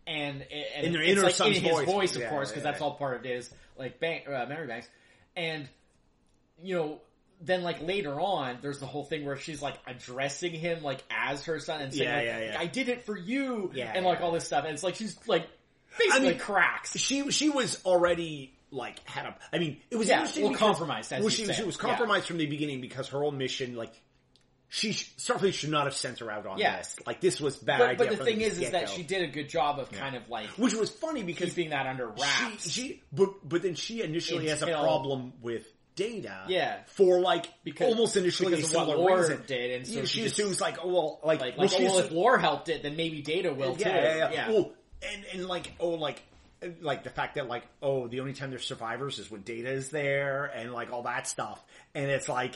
and, 0.07 0.41
and 0.75 0.88
In 0.88 0.94
her- 0.95 1.01
it's 1.01 1.21
like 1.21 1.33
son's 1.36 1.57
in 1.57 1.63
his 1.63 1.71
voice. 1.71 1.86
voice, 1.86 2.15
of 2.15 2.21
Yeah, 2.24 2.30
course, 2.30 2.50
because 2.50 2.63
yeah, 2.63 2.71
that's 2.71 2.81
yeah. 2.81 2.88
all 2.88 2.95
part 2.95 3.15
of 3.18 3.24
Data's 3.24 3.53
like 3.77 4.00
bank, 4.00 4.27
uh, 4.27 4.45
memory 4.48 4.68
banks, 4.68 4.88
and 5.36 5.68
you 6.62 6.76
know. 6.76 7.02
Then, 7.42 7.64
like 7.64 7.82
later 7.82 8.18
on, 8.18 8.60
there's 8.62 8.80
the 8.80 8.86
whole 8.86 9.04
thing 9.04 9.26
where 9.26 9.36
she's 9.36 9.62
like 9.62 9.76
addressing 9.86 10.54
him 10.54 10.82
like 10.82 11.04
as 11.12 11.44
her 11.46 11.60
son 11.60 11.82
and 11.82 11.94
saying, 11.94 12.10
Yeah, 12.10 12.16
like, 12.16 12.26
yeah, 12.26 12.40
yeah. 12.54 12.60
"I 12.60 12.66
did 12.66 12.88
it 12.88 13.04
for 13.04 13.16
you," 13.18 13.72
Yeah, 13.76 13.92
and 13.94 14.06
like 14.06 14.20
yeah. 14.20 14.26
all 14.26 14.32
this 14.32 14.46
stuff. 14.46 14.64
And 14.64 14.74
it's 14.74 14.84
like 14.84 14.96
she's 14.96 15.18
like 15.28 15.46
basically 16.00 16.30
mean, 16.30 16.40
cracks. 16.40 16.98
She 16.98 17.30
she 17.32 17.50
was 17.50 17.78
already 17.86 18.54
like 18.72 19.06
had 19.06 19.26
a. 19.26 19.36
I 19.52 19.60
mean, 19.60 19.82
it 19.92 19.98
was 19.98 20.08
Yeah, 20.08 20.20
interesting. 20.20 20.44
well, 20.44 20.54
because- 20.54 20.66
compromised, 20.77 21.12
as 21.12 21.20
well, 21.20 21.30
she, 21.30 21.46
she 21.51 21.63
was 21.63 21.75
Yeah. 21.75 21.82
compromised 21.82 22.25
from 22.27 22.38
the 22.38 22.46
beginning 22.46 22.80
because 22.80 23.10
her 23.10 23.20
whole 23.20 23.32
mission, 23.32 23.75
like, 23.75 23.92
she 24.69 24.93
sh- 24.93 25.13
Starfleet 25.17 25.53
should 25.53 25.69
not 25.69 25.86
have 25.86 25.95
sent 25.95 26.19
her 26.19 26.31
out 26.31 26.45
on 26.45 26.57
Yeah. 26.57 26.77
this. 26.77 26.95
Like, 27.05 27.22
this 27.22 27.39
was 27.39 27.55
bad 27.55 27.79
But, 27.79 27.89
idea. 27.91 28.07
but 28.10 28.17
the 28.17 28.25
thing 28.25 28.41
is, 28.41 28.60
is 28.60 28.72
that 28.72 28.89
she 28.89 29.03
did 29.03 29.22
a 29.22 29.27
good 29.27 29.48
job 29.48 29.79
of 29.79 29.91
kind 29.91 30.15
of 30.15 30.27
like 30.29 30.48
which 30.57 30.74
was 30.74 30.89
funny 30.89 31.24
because 31.24 31.53
being 31.53 31.69
that 31.69 31.86
under 31.88 32.07
wraps. 32.07 32.63
she, 32.63 32.69
she 32.69 33.03
but 33.13 33.48
but 33.48 33.62
then 33.62 33.75
she 33.75 34.01
initially 34.01 34.48
has 34.50 34.62
a 34.62 34.67
problem 34.67 35.34
with 35.41 35.65
Data. 35.95 36.43
Yeah. 36.50 36.79
for 36.88 37.22
like 37.22 37.45
Because- 37.63 37.88
almost 37.88 38.17
initially 38.17 38.51
because 38.51 38.65
a 38.69 38.74
similar 38.74 38.98
Lore 38.98 39.17
reason. 39.19 39.43
did, 39.48 39.72
and 39.72 39.88
so 39.88 39.93
Yeah, 39.93 40.01
she 40.01 40.07
she 40.07 40.22
just- 40.24 40.39
assumes 40.39 40.60
like, 40.60 40.77
oh 40.84 40.88
well, 40.89 41.19
like, 41.24 41.39
like, 41.39 41.57
well, 41.57 41.67
like 41.67 41.79
oh, 41.79 41.84
well, 41.86 42.00
if 42.00 42.12
Lore 42.12 42.38
helped 42.38 42.67
it, 42.67 42.84
then 42.84 42.95
maybe 42.98 43.22
Data 43.22 43.53
will 43.53 43.75
too. 43.77 43.88
yeah, 43.88 44.15
yeah, 44.17 44.31
yeah. 44.31 44.50
Well, 44.51 44.74
and 45.01 45.25
and 45.34 45.45
like 45.48 45.72
oh 45.79 45.89
like 45.91 46.22
like 46.81 47.03
the 47.03 47.10
fact 47.12 47.36
that 47.36 47.48
like 47.48 47.63
oh 47.81 48.07
the 48.07 48.19
only 48.19 48.34
time 48.34 48.50
there's 48.50 48.65
survivors 48.65 49.19
is 49.19 49.29
when 49.31 49.41
Data 49.43 49.69
is 49.69 49.89
there 49.89 50.45
and 50.45 50.74
like 50.74 50.91
all 50.91 51.03
that 51.03 51.27
stuff, 51.27 51.63
and 51.93 52.10
it's 52.12 52.27
like. 52.27 52.55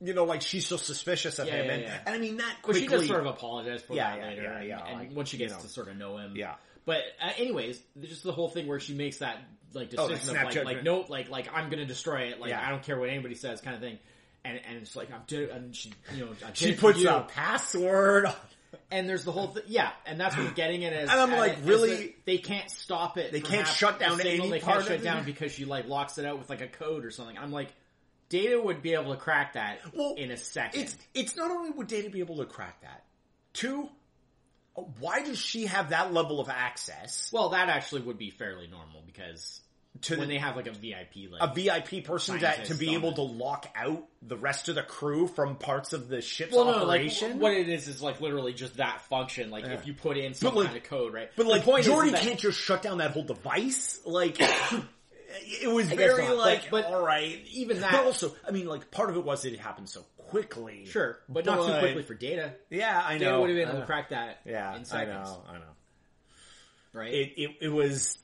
You 0.00 0.14
know, 0.14 0.24
like 0.24 0.42
she's 0.42 0.66
so 0.66 0.76
suspicious 0.76 1.38
of 1.40 1.48
Yeah, 1.48 1.54
him, 1.54 1.66
yeah, 1.66 1.72
and, 1.72 1.82
yeah. 1.82 1.98
and 2.06 2.14
I 2.14 2.18
mean 2.18 2.36
that 2.36 2.56
But 2.64 2.76
she 2.76 2.86
does 2.86 3.06
sort 3.06 3.20
of 3.20 3.26
apologize 3.26 3.82
for 3.82 3.94
Yeah, 3.94 4.10
that 4.10 4.18
yeah, 4.20 4.28
later, 4.28 4.42
yeah, 4.42 4.58
and, 4.58 4.68
yeah, 4.68 4.86
and 4.86 4.98
like, 4.98 5.12
when 5.12 5.26
she 5.26 5.36
gets 5.38 5.50
you 5.52 5.56
know. 5.56 5.62
to 5.62 5.68
sort 5.68 5.88
of 5.88 5.96
know 5.96 6.16
him. 6.18 6.34
Yeah. 6.36 6.54
But 6.84 7.02
uh, 7.20 7.30
anyways, 7.36 7.80
just 8.00 8.22
the 8.22 8.32
whole 8.32 8.48
thing 8.48 8.66
where 8.68 8.80
she 8.80 8.94
makes 8.94 9.18
that 9.18 9.38
like 9.74 9.92
Oh, 9.98 10.08
decision 10.08 10.30
snap 10.34 10.48
of 10.50 10.54
like, 10.54 10.64
like 10.64 10.82
no, 10.84 11.04
like 11.08 11.28
like 11.30 11.48
I'm 11.52 11.68
gonna 11.68 11.84
destroy 11.84 12.28
it. 12.28 12.40
Like. 12.40 12.52
I 12.52 12.70
don't 12.70 12.82
care 12.82 12.98
what 12.98 13.08
anybody 13.10 13.34
says, 13.34 13.60
kind 13.60 13.74
of 13.74 13.82
thing. 13.82 13.98
And 14.44 14.60
and 14.68 14.78
it's 14.78 14.94
like 14.94 15.12
I'm 15.12 15.22
did, 15.26 15.50
and 15.50 15.74
she 15.74 15.92
you 16.14 16.24
know 16.26 16.30
she 16.54 16.74
puts 16.74 17.00
you. 17.00 17.10
a 17.10 17.22
password. 17.22 18.26
on- 18.26 18.34
and 18.90 19.08
there's 19.08 19.24
the 19.24 19.32
whole 19.32 19.48
thing, 19.48 19.64
yeah, 19.66 19.90
and 20.06 20.20
that's 20.20 20.36
what 20.36 20.54
getting 20.54 20.82
it 20.82 20.92
as. 20.92 21.10
And 21.10 21.18
I'm 21.20 21.32
like, 21.32 21.56
really? 21.64 21.96
that 21.96 22.24
they 22.26 22.38
can't 22.38 22.70
stop 22.70 23.18
it. 23.18 23.32
They 23.32 23.40
can't 23.40 23.66
shut 23.66 23.98
down 23.98 24.16
the 24.18 24.22
signal, 24.22 24.46
any 24.46 24.50
They 24.58 24.64
can't 24.64 24.78
of 24.80 24.84
shut 24.84 24.92
it? 25.00 25.02
down 25.02 25.24
because 25.24 25.52
she 25.52 25.64
like 25.64 25.88
locks 25.88 26.18
it 26.18 26.24
out 26.24 26.38
with 26.38 26.48
like 26.50 26.60
a 26.60 26.68
code 26.68 27.04
or 27.04 27.10
something. 27.10 27.36
I'm 27.36 27.50
like, 27.52 27.68
Data 28.28 28.60
would 28.60 28.82
be 28.82 28.92
able 28.94 29.14
to 29.14 29.20
crack 29.20 29.54
that 29.54 29.78
Well, 29.94 30.14
in 30.16 30.30
a 30.30 30.36
second. 30.36 30.82
It's 30.82 30.96
it's 31.14 31.36
not 31.36 31.50
only 31.50 31.70
would 31.70 31.86
Data 31.88 32.10
be 32.10 32.20
able 32.20 32.36
to 32.38 32.44
crack 32.44 32.82
that. 32.82 33.04
Two, 33.54 33.88
uh, 34.76 34.82
why 35.00 35.22
does 35.22 35.38
she 35.38 35.66
have 35.66 35.90
that 35.90 36.12
level 36.12 36.38
of 36.40 36.48
access 36.48 37.30
well, 37.32 37.48
that 37.50 37.68
actually 37.68 38.02
would 38.02 38.18
be 38.18 38.30
fairly 38.30 38.66
normal 38.66 39.02
because 39.06 39.60
to 40.02 40.16
when 40.16 40.28
the, 40.28 40.34
they 40.34 40.38
have 40.38 40.54
like 40.54 40.66
a 40.68 40.72
VIP, 40.72 41.30
like 41.32 41.40
a 41.40 41.52
VIP 41.52 42.04
person 42.04 42.38
that 42.40 42.66
to 42.66 42.74
be 42.74 42.94
able 42.94 43.08
it. 43.08 43.14
to 43.16 43.22
lock 43.22 43.66
out 43.74 44.04
the 44.22 44.36
rest 44.36 44.68
of 44.68 44.74
the 44.76 44.82
crew 44.82 45.26
from 45.26 45.56
parts 45.56 45.92
of 45.92 46.08
the 46.08 46.20
ship's 46.20 46.54
Well, 46.54 46.66
no, 46.66 46.84
like 46.84 47.00
operation? 47.00 47.40
what 47.40 47.52
it 47.52 47.68
is 47.68 47.88
is 47.88 48.00
like 48.02 48.20
literally 48.20 48.52
just 48.52 48.76
that 48.76 49.00
function. 49.08 49.50
Like 49.50 49.64
Yeah. 49.64 49.72
if 49.72 49.86
you 49.86 49.94
put 49.94 50.16
in 50.18 50.34
some 50.34 50.54
like- 50.54 50.66
kind 50.66 50.76
of 50.76 50.84
code, 50.84 51.14
right? 51.14 51.30
but 51.34 51.44
The 51.44 51.48
like 51.50 51.62
point 51.64 51.86
is 51.86 51.90
Geordi 51.92 52.10
that- 52.12 52.20
can't 52.20 52.38
just 52.38 52.60
shut 52.60 52.82
down 52.82 52.98
that 52.98 53.10
whole 53.12 53.24
device. 53.24 54.00
Like 54.04 54.38
it 55.28 55.70
was 55.70 55.88
very 55.88 56.24
not, 56.24 56.36
like, 56.36 56.70
but 56.70 56.86
all 56.86 57.02
right. 57.04 57.40
even 57.52 57.80
that- 57.80 57.92
but 57.92 58.04
also, 58.04 58.34
I 58.46 58.50
mean, 58.50 58.66
like 58.66 58.90
part 58.90 59.10
of 59.10 59.16
it 59.16 59.24
was 59.24 59.42
that 59.42 59.52
it 59.52 59.60
happened 59.60 59.88
so 59.88 60.04
quickly. 60.16 60.86
Sure, 60.86 61.18
but 61.28 61.44
not 61.44 61.66
too 61.66 61.78
quickly 61.78 62.02
for 62.02 62.14
Data. 62.14 62.54
Yeah, 62.70 63.02
I 63.04 63.18
Data 63.18 63.32
know. 63.32 63.40
would 63.40 63.50
have 63.50 63.56
been 63.58 63.68
able 63.68 63.80
to 63.80 63.86
crack 63.86 64.10
that 64.10 64.40
Yeah, 64.44 64.74
in 64.76 64.84
I 64.92 65.04
know. 65.04 65.42
I 65.48 65.52
know. 65.54 65.64
right? 66.92 67.12
It 67.12 67.32
it 67.36 67.50
it 67.62 67.68
was 67.68 68.18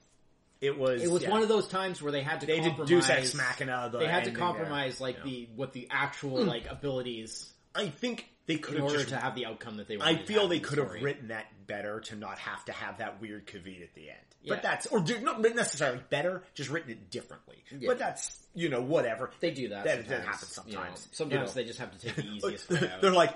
it 0.61 0.79
was 0.79 1.03
It 1.03 1.11
was 1.11 1.23
yeah. 1.23 1.31
one 1.31 1.43
of 1.43 1.49
those 1.49 1.69
times 1.69 2.01
where 2.01 2.13
they 2.13 2.23
had 2.23 2.41
to 2.41 2.47
they 2.47 2.57
did 2.61 2.77
compromise. 2.77 2.89
Deus 2.89 3.11
Ex 3.11 3.35
Machina. 3.35 3.89
The 3.93 3.99
they 3.99 4.07
had 4.07 4.25
to 4.25 4.31
compromise 4.33 4.99
there. 4.99 5.09
like 5.09 5.17
Yeah. 5.19 5.25
the 5.25 5.49
what 5.57 5.73
the 5.73 5.89
actual 5.91 6.43
hmm. 6.43 6.49
like 6.49 6.71
abilities 6.71 7.53
I 7.75 7.89
think 7.89 8.29
they 8.47 8.57
could 8.57 8.75
in 8.75 8.83
have 8.83 8.91
order 8.91 8.99
just. 8.99 9.11
to 9.11 9.17
have 9.17 9.35
the 9.35 9.47
outcome 9.47 9.79
that 9.79 9.89
they. 9.89 9.99
I 10.01 10.17
feel 10.17 10.49
they 10.49 10.61
could 10.61 10.79
have 10.79 10.93
written 11.03 11.29
that 11.29 11.47
better 11.67 12.01
to 12.01 12.17
not 12.17 12.39
have 12.39 12.65
to 12.67 12.73
have 12.73 12.99
that 12.99 13.21
weird 13.21 13.47
Kavit 13.47 13.83
at 13.83 13.95
the 13.95 14.11
end. 14.11 14.19
Yeah. 14.43 14.55
But 14.55 14.63
that's 14.63 14.87
or 14.87 15.01
do, 15.01 15.19
not 15.21 15.41
necessarily 15.41 16.01
better, 16.11 16.43
just 16.55 16.71
written 16.71 16.91
it 16.91 17.11
differently. 17.11 17.57
Yeah. 17.71 17.89
But 17.89 17.99
that's 17.99 18.39
you 18.55 18.69
know 18.69 18.83
whatever. 18.83 19.31
They 19.41 19.51
do 19.51 19.69
that. 19.69 19.85
That- 19.85 20.07
that 20.09 20.25
sometimes, 20.25 20.27
happens 20.27 20.61
you 20.67 20.75
know. 20.75 20.81
sometimes, 20.81 21.09
sometimes 21.13 21.33
you 21.33 21.47
know. 21.47 21.53
they 21.53 21.65
just 21.65 21.79
have 21.79 21.99
to 21.99 21.99
take 21.99 22.17
the 22.17 22.27
easiest 22.35 22.71
way 22.71 22.91
out. 22.93 23.01
They're 23.01 23.13
like, 23.13 23.35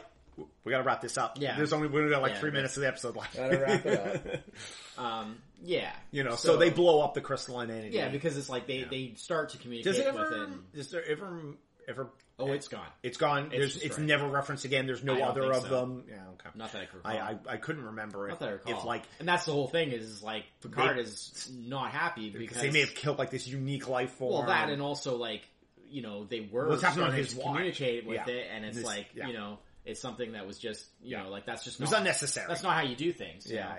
we 0.64 0.70
got 0.70 0.78
to 0.78 0.84
wrap 0.84 1.00
this 1.00 1.16
up. 1.18 1.38
Yeah. 1.40 1.56
there's 1.56 1.72
only 1.72 1.88
we 1.88 2.08
got 2.10 2.22
like 2.22 2.32
Yeah, 2.32 2.40
three 2.40 2.50
minutes 2.50 2.76
of 2.76 2.82
the 2.82 2.88
episode 2.88 3.16
left. 3.16 3.36
Gotta 3.36 3.58
wrap 3.58 3.86
it 3.86 4.44
um, 4.98 5.38
yeah, 5.62 5.90
you 6.10 6.22
know, 6.22 6.36
so, 6.36 6.56
they 6.56 6.70
blow 6.70 7.00
up 7.00 7.14
the 7.14 7.20
crystalline 7.20 7.70
entity. 7.70 7.96
Yeah, 7.96 8.08
because 8.10 8.36
it's 8.36 8.48
like 8.48 8.66
they 8.66 8.84
they 8.84 9.14
start 9.16 9.50
to 9.50 9.58
communicate 9.58 9.92
does 9.92 9.98
it 9.98 10.14
with 10.14 10.22
ever? 10.22 10.44
it. 10.44 10.72
Does 10.74 10.90
there 10.90 11.04
ever 11.04 11.56
ever? 11.88 12.10
Oh, 12.40 12.52
it's 12.52 12.68
gone. 12.68 12.86
It's 13.02 13.16
gone. 13.16 13.48
There's, 13.50 13.76
it's 13.76 13.98
never 13.98 14.28
referenced 14.28 14.64
again. 14.64 14.86
There's 14.86 15.02
no 15.02 15.20
other 15.20 15.50
of 15.52 15.62
so. 15.62 15.68
them. 15.68 16.04
Yeah, 16.08 16.14
okay. 16.34 16.50
Not 16.54 16.70
that 16.72 16.82
I 16.82 16.84
can 16.86 16.98
recall. 16.98 17.12
I, 17.12 17.16
I 17.50 17.54
I 17.54 17.56
couldn't 17.56 17.84
remember 17.86 18.28
Not 18.28 18.34
if, 18.34 18.38
that 18.40 18.48
I 18.48 18.52
recall. 18.52 18.78
if 18.78 18.84
like 18.84 19.02
and 19.18 19.26
that's 19.28 19.44
the 19.44 19.52
whole 19.52 19.66
thing 19.66 19.90
is, 19.90 20.04
is 20.08 20.22
like 20.22 20.44
Picard 20.62 20.96
They- 20.98 21.02
is 21.02 21.50
not 21.52 21.90
happy 21.90 22.30
because 22.30 22.40
because 22.48 22.62
they 22.62 22.70
may 22.70 22.80
have 22.80 22.94
killed 22.94 23.18
like 23.18 23.30
this 23.30 23.48
unique 23.48 23.88
life 23.88 24.12
form. 24.12 24.32
well 24.32 24.46
that 24.46 24.70
and 24.70 24.80
also 24.80 25.16
like 25.16 25.42
you 25.90 26.02
know 26.02 26.24
they 26.24 26.40
were 26.40 26.68
What's 26.68 26.82
happening 26.82 27.06
on 27.06 27.12
his 27.12 27.32
to 27.34 27.38
watch. 27.38 27.46
communicate 27.46 28.06
with 28.06 28.20
Yeah. 28.26 28.34
it, 28.34 28.46
and 28.54 28.64
it's 28.64 28.76
This- 28.76 28.86
like 28.86 29.06
yeah. 29.14 29.26
you 29.26 29.32
know 29.34 29.58
it's 29.84 30.00
something 30.00 30.32
that 30.32 30.46
was 30.46 30.58
just 30.58 30.86
you 31.02 31.16
Yeah. 31.16 31.24
know 31.24 31.30
like 31.30 31.44
that's 31.44 31.64
just 31.64 31.80
it 31.80 31.82
was 31.82 31.92
unnecessary. 31.92 32.46
That's 32.48 32.62
not 32.62 32.74
how 32.74 32.82
you 32.82 32.94
do 32.94 33.12
things. 33.12 33.46
you 33.50 33.56
yeah, 33.56 33.68
know? 33.68 33.74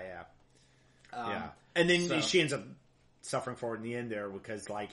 yeah, 1.12 1.18
Um, 1.24 1.30
yeah. 1.30 1.48
And 1.76 1.88
then 1.88 2.08
so- 2.08 2.20
she 2.20 2.40
ends 2.42 2.52
up 2.52 2.62
suffering 3.22 3.56
for 3.56 3.74
it 3.74 3.78
in 3.78 3.84
the 3.84 3.94
end 3.94 4.10
there 4.10 4.28
because 4.28 4.68
like 4.68 4.90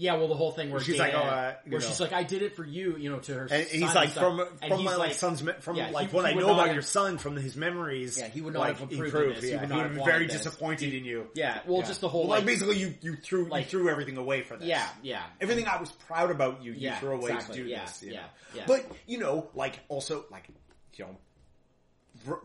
Yeah, 0.00 0.14
well, 0.14 0.28
the 0.28 0.36
whole 0.36 0.52
thing 0.52 0.70
where 0.70 0.80
She's 0.80 0.96
Data, 0.96 1.16
like, 1.18 1.26
oh, 1.26 1.28
uh, 1.28 1.54
where 1.66 1.80
know. 1.80 1.86
she's 1.86 1.98
like, 1.98 2.12
I 2.12 2.22
did 2.22 2.42
it 2.42 2.54
for 2.54 2.64
you, 2.64 2.96
you 2.96 3.10
know, 3.10 3.18
to 3.18 3.34
her. 3.34 3.48
And 3.50 3.66
son 3.66 3.80
he's 3.80 3.94
like 3.96 4.10
stuff. 4.10 4.22
from 4.22 4.40
And 4.62 4.72
from 4.72 4.84
my 4.84 4.94
like 4.94 5.14
son's 5.14 5.42
me- 5.42 5.54
from 5.58 5.74
yeah, 5.74 5.90
like 5.90 6.10
he- 6.10 6.16
what 6.16 6.24
he 6.24 6.30
I 6.30 6.34
know 6.40 6.52
about 6.54 6.66
have- 6.66 6.74
your 6.76 6.82
son 6.82 7.18
from 7.18 7.34
his 7.34 7.56
memories. 7.56 8.16
Yeah, 8.16 8.28
he 8.28 8.40
would 8.40 8.54
not 8.54 8.60
like, 8.60 8.78
have 8.78 8.92
approved 8.92 9.36
this. 9.42 9.44
He 9.50 9.56
would 9.56 9.66
he 9.68 9.72
would 9.74 9.82
have 9.82 9.92
be 9.94 9.98
wanted 9.98 10.12
very 10.12 10.26
this. 10.28 10.36
disappointed 10.36 10.94
in 10.94 11.04
you. 11.04 11.26
Yeah, 11.34 11.58
well, 11.66 11.80
Yeah. 11.80 11.86
just 11.86 12.00
the 12.00 12.08
whole 12.08 12.20
Well, 12.22 12.28
like, 12.30 12.38
like 12.38 12.46
basically 12.46 12.76
you 12.78 12.94
you 13.00 13.16
threw 13.16 13.46
like- 13.48 13.64
you 13.64 13.70
threw 13.80 13.88
everything 13.90 14.18
away 14.18 14.42
for 14.42 14.56
this. 14.56 14.68
yeah, 14.68 14.88
yeah, 15.02 15.24
Everything 15.40 15.66
I 15.66 15.80
was 15.80 15.90
proud 15.90 16.30
about 16.30 16.62
you, 16.62 16.74
you 16.74 16.78
Yeah, 16.78 17.00
threw 17.00 17.10
away 17.14 17.32
exactly. 17.32 17.56
to 17.56 17.62
do 17.64 17.68
Yeah, 17.68 17.84
this. 17.84 18.02
yeah, 18.04 18.20
yeah. 18.54 18.62
But 18.68 18.86
you 19.08 19.18
know, 19.18 19.50
like 19.54 19.80
also 19.88 20.26
like 20.30 20.48
you 20.94 21.06
know, 22.26 22.38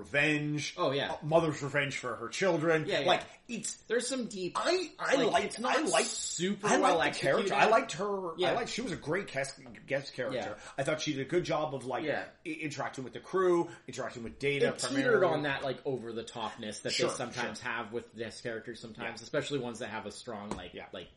revenge. 0.00 0.74
Oh, 0.76 0.90
yeah. 0.90 1.14
mother's 1.22 1.62
revenge 1.62 1.96
for 1.98 2.14
her 2.16 2.28
children. 2.28 2.84
Yeah, 2.86 3.00
yeah. 3.00 3.06
like 3.06 3.22
it's. 3.48 3.74
There's 3.88 4.06
some 4.06 4.26
deep. 4.26 4.56
I 4.56 4.90
I 4.98 5.14
Like, 5.16 5.32
liked 5.32 5.44
it's 5.46 5.58
not 5.60 5.76
I 5.76 5.82
liked 5.82 6.08
super 6.08 6.66
I 6.66 6.78
well 6.78 6.98
liked 6.98 7.18
character. 7.18 7.54
I 7.54 7.66
liked 7.66 7.92
her. 7.92 8.30
Yeah. 8.38 8.50
I 8.50 8.54
liked 8.54 8.70
she 8.70 8.82
was 8.82 8.92
a 8.92 8.96
great 8.96 9.32
guest, 9.32 9.58
guest 9.86 10.14
character. 10.14 10.38
Yeah. 10.56 10.72
I 10.78 10.82
thought 10.82 11.00
she 11.00 11.12
did 11.12 11.22
a 11.22 11.30
good 11.30 11.44
job 11.44 11.74
of 11.74 11.84
like 11.86 12.04
Yeah. 12.04 12.24
i- 12.44 12.48
interacting 12.48 13.04
with 13.04 13.12
the 13.12 13.20
crew, 13.20 13.68
interacting 13.86 14.22
with 14.24 14.38
Data. 14.38 14.68
it 14.68 14.78
teetered 14.78 15.22
on 15.24 15.42
that 15.42 15.62
like 15.62 15.78
over 15.84 16.12
the 16.12 16.24
topness 16.24 16.82
that 16.82 16.92
Sure, 16.92 17.08
they 17.08 17.14
sometimes 17.14 17.60
have 17.60 17.92
with 17.92 18.12
this 18.14 18.40
characters. 18.40 18.80
Sometimes, 18.80 19.22
especially 19.22 19.58
ones 19.60 19.78
that 19.80 19.88
have 19.90 20.06
a 20.06 20.10
strong 20.12 20.50
like 20.50 20.74
Yeah. 20.74 20.86
like 20.92 21.08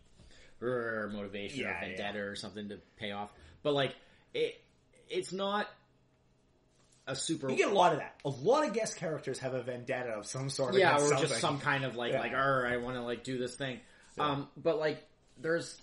motivation 0.62 1.62
Yeah, 1.62 1.78
or 1.78 1.80
vendetta 1.82 2.20
or 2.20 2.36
something 2.36 2.70
to 2.70 2.80
pay 2.98 3.12
off. 3.12 3.32
But 3.64 3.74
like 3.74 3.96
it, 4.34 4.60
it's 5.10 5.32
not 5.32 5.68
a 7.08 7.16
super. 7.16 7.50
You 7.50 7.58
get 7.58 7.70
a 7.70 7.74
lot 7.74 7.94
of 7.94 8.00
that. 8.00 8.16
A 8.26 8.30
lot 8.30 8.66
of 8.68 8.74
guest 8.74 8.96
characters 8.98 9.40
have 9.40 9.54
a 9.54 9.62
vendetta 9.62 10.12
of 10.12 10.26
some 10.26 10.50
sort. 10.50 10.76
yeah, 10.76 10.96
or 10.96 11.00
something. 11.00 11.28
just 11.28 11.40
some 11.42 11.60
kind 11.60 11.84
of 11.84 11.96
like 11.96 12.14
Yeah. 12.14 12.20
like, 12.22 12.34
er, 12.34 12.68
I 12.70 12.78
want 12.78 12.96
to 12.96 13.02
like 13.04 13.24
do 13.24 13.38
this 13.38 13.56
thing. 13.56 13.80
Um, 14.20 14.48
but 14.56 14.78
like, 14.80 15.04
there's, 15.42 15.82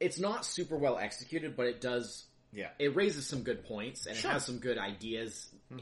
it's 0.00 0.18
not 0.18 0.44
super 0.44 0.76
well 0.76 0.98
executed, 0.98 1.56
but 1.56 1.66
it 1.66 1.80
does. 1.80 2.24
Yeah. 2.52 2.68
It 2.78 2.94
raises 2.96 3.26
some 3.26 3.42
good 3.42 3.64
points 3.64 4.06
and 4.06 4.16
Sure. 4.16 4.30
it 4.30 4.34
has 4.34 4.44
some 4.46 4.58
good 4.58 4.78
ideas 4.78 5.48
uh, 5.72 5.76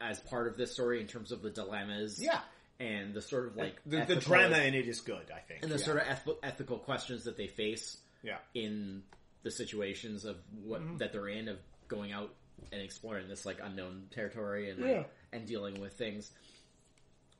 as 0.00 0.20
part 0.20 0.46
of 0.48 0.56
this 0.56 0.72
story 0.72 1.00
in 1.00 1.06
terms 1.06 1.32
of 1.32 1.42
the 1.42 1.50
dilemmas. 1.50 2.20
Yeah. 2.22 2.40
and 2.80 3.14
the 3.14 3.22
sort 3.22 3.46
of 3.46 3.56
like 3.56 3.76
the, 3.86 4.04
the 4.04 4.16
drama 4.16 4.58
in 4.58 4.74
it 4.74 4.86
is 4.88 5.00
good. 5.00 5.30
I 5.34 5.40
think. 5.40 5.62
and 5.62 5.70
the 5.72 5.78
yeah. 5.78 5.84
sort 5.84 5.96
of 5.98 6.06
eth- 6.08 6.36
ethical 6.42 6.78
questions 6.78 7.24
that 7.24 7.36
they 7.36 7.46
face 7.46 7.96
yeah. 8.22 8.38
in 8.54 9.02
the 9.42 9.50
situations 9.50 10.24
of 10.24 10.36
what 10.64 10.80
Mm-hmm. 10.82 10.96
that 10.98 11.12
they're 11.12 11.28
in 11.28 11.48
of 11.48 11.58
going 11.88 12.12
out 12.12 12.34
and 12.72 12.80
exploring 12.82 13.28
this 13.28 13.44
like 13.46 13.58
unknown 13.62 14.04
territory 14.10 14.70
and 14.70 14.80
like, 14.80 14.90
Yeah. 14.90 15.04
and 15.32 15.46
dealing 15.46 15.80
with 15.80 15.92
things. 15.94 16.30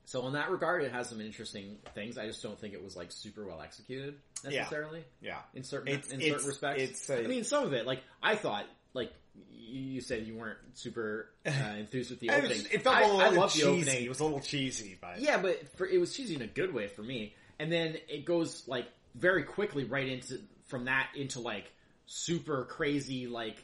So 0.07 0.27
in 0.27 0.33
that 0.33 0.51
regard, 0.51 0.83
it 0.83 0.91
has 0.91 1.09
some 1.09 1.19
interesting 1.19 1.77
things. 1.95 2.17
I 2.17 2.27
just 2.27 2.43
don't 2.43 2.59
think 2.59 2.73
it 2.75 2.83
was 2.83 2.95
like 2.95 3.11
super 3.11 3.45
well 3.45 3.61
executed 3.61 4.15
necessarily 4.43 5.03
Yeah. 5.19 5.39
in 5.55 5.63
certain 5.63 5.87
It's- 5.87 6.11
in 6.11 6.21
it's- 6.21 6.33
certain 6.33 6.47
respects. 6.47 6.81
it's 6.83 7.09
a- 7.09 7.23
I 7.23 7.27
mean, 7.27 7.43
some 7.43 7.65
of 7.65 7.73
it, 7.73 7.85
like 7.87 8.03
I 8.21 8.35
thought, 8.35 8.67
like 8.93 9.11
you 9.49 10.01
said, 10.01 10.27
you 10.27 10.35
weren't 10.35 10.59
super 10.75 11.31
uh, 11.45 11.49
enthused 11.49 12.11
with 12.11 12.19
the 12.19 12.27
It, 12.27 12.33
opening. 12.33 12.49
was, 12.59 12.65
it 12.67 12.81
felt 12.83 12.95
I, 12.97 13.01
a 13.01 13.07
little 13.07 13.21
I 13.21 13.29
love 13.29 13.51
cheesy. 13.51 13.63
the 13.65 13.71
opening. 13.71 14.05
It 14.05 14.09
was 14.09 14.19
a 14.19 14.23
little 14.25 14.39
cheesy, 14.41 14.97
but 15.01 15.19
Yeah, 15.19 15.41
but 15.41 15.75
for, 15.75 15.87
it 15.87 15.97
was 15.99 16.15
cheesy 16.15 16.35
in 16.35 16.41
a 16.43 16.47
good 16.47 16.71
way 16.73 16.87
for 16.87 17.01
me. 17.01 17.35
And 17.57 17.71
then 17.71 17.97
it 18.07 18.25
goes 18.25 18.67
like 18.67 18.87
very 19.15 19.43
quickly 19.43 19.85
right 19.85 20.07
into 20.07 20.39
from 20.67 20.85
that 20.85 21.09
into 21.15 21.39
like 21.39 21.71
super 22.05 22.65
crazy 22.65 23.25
like 23.27 23.57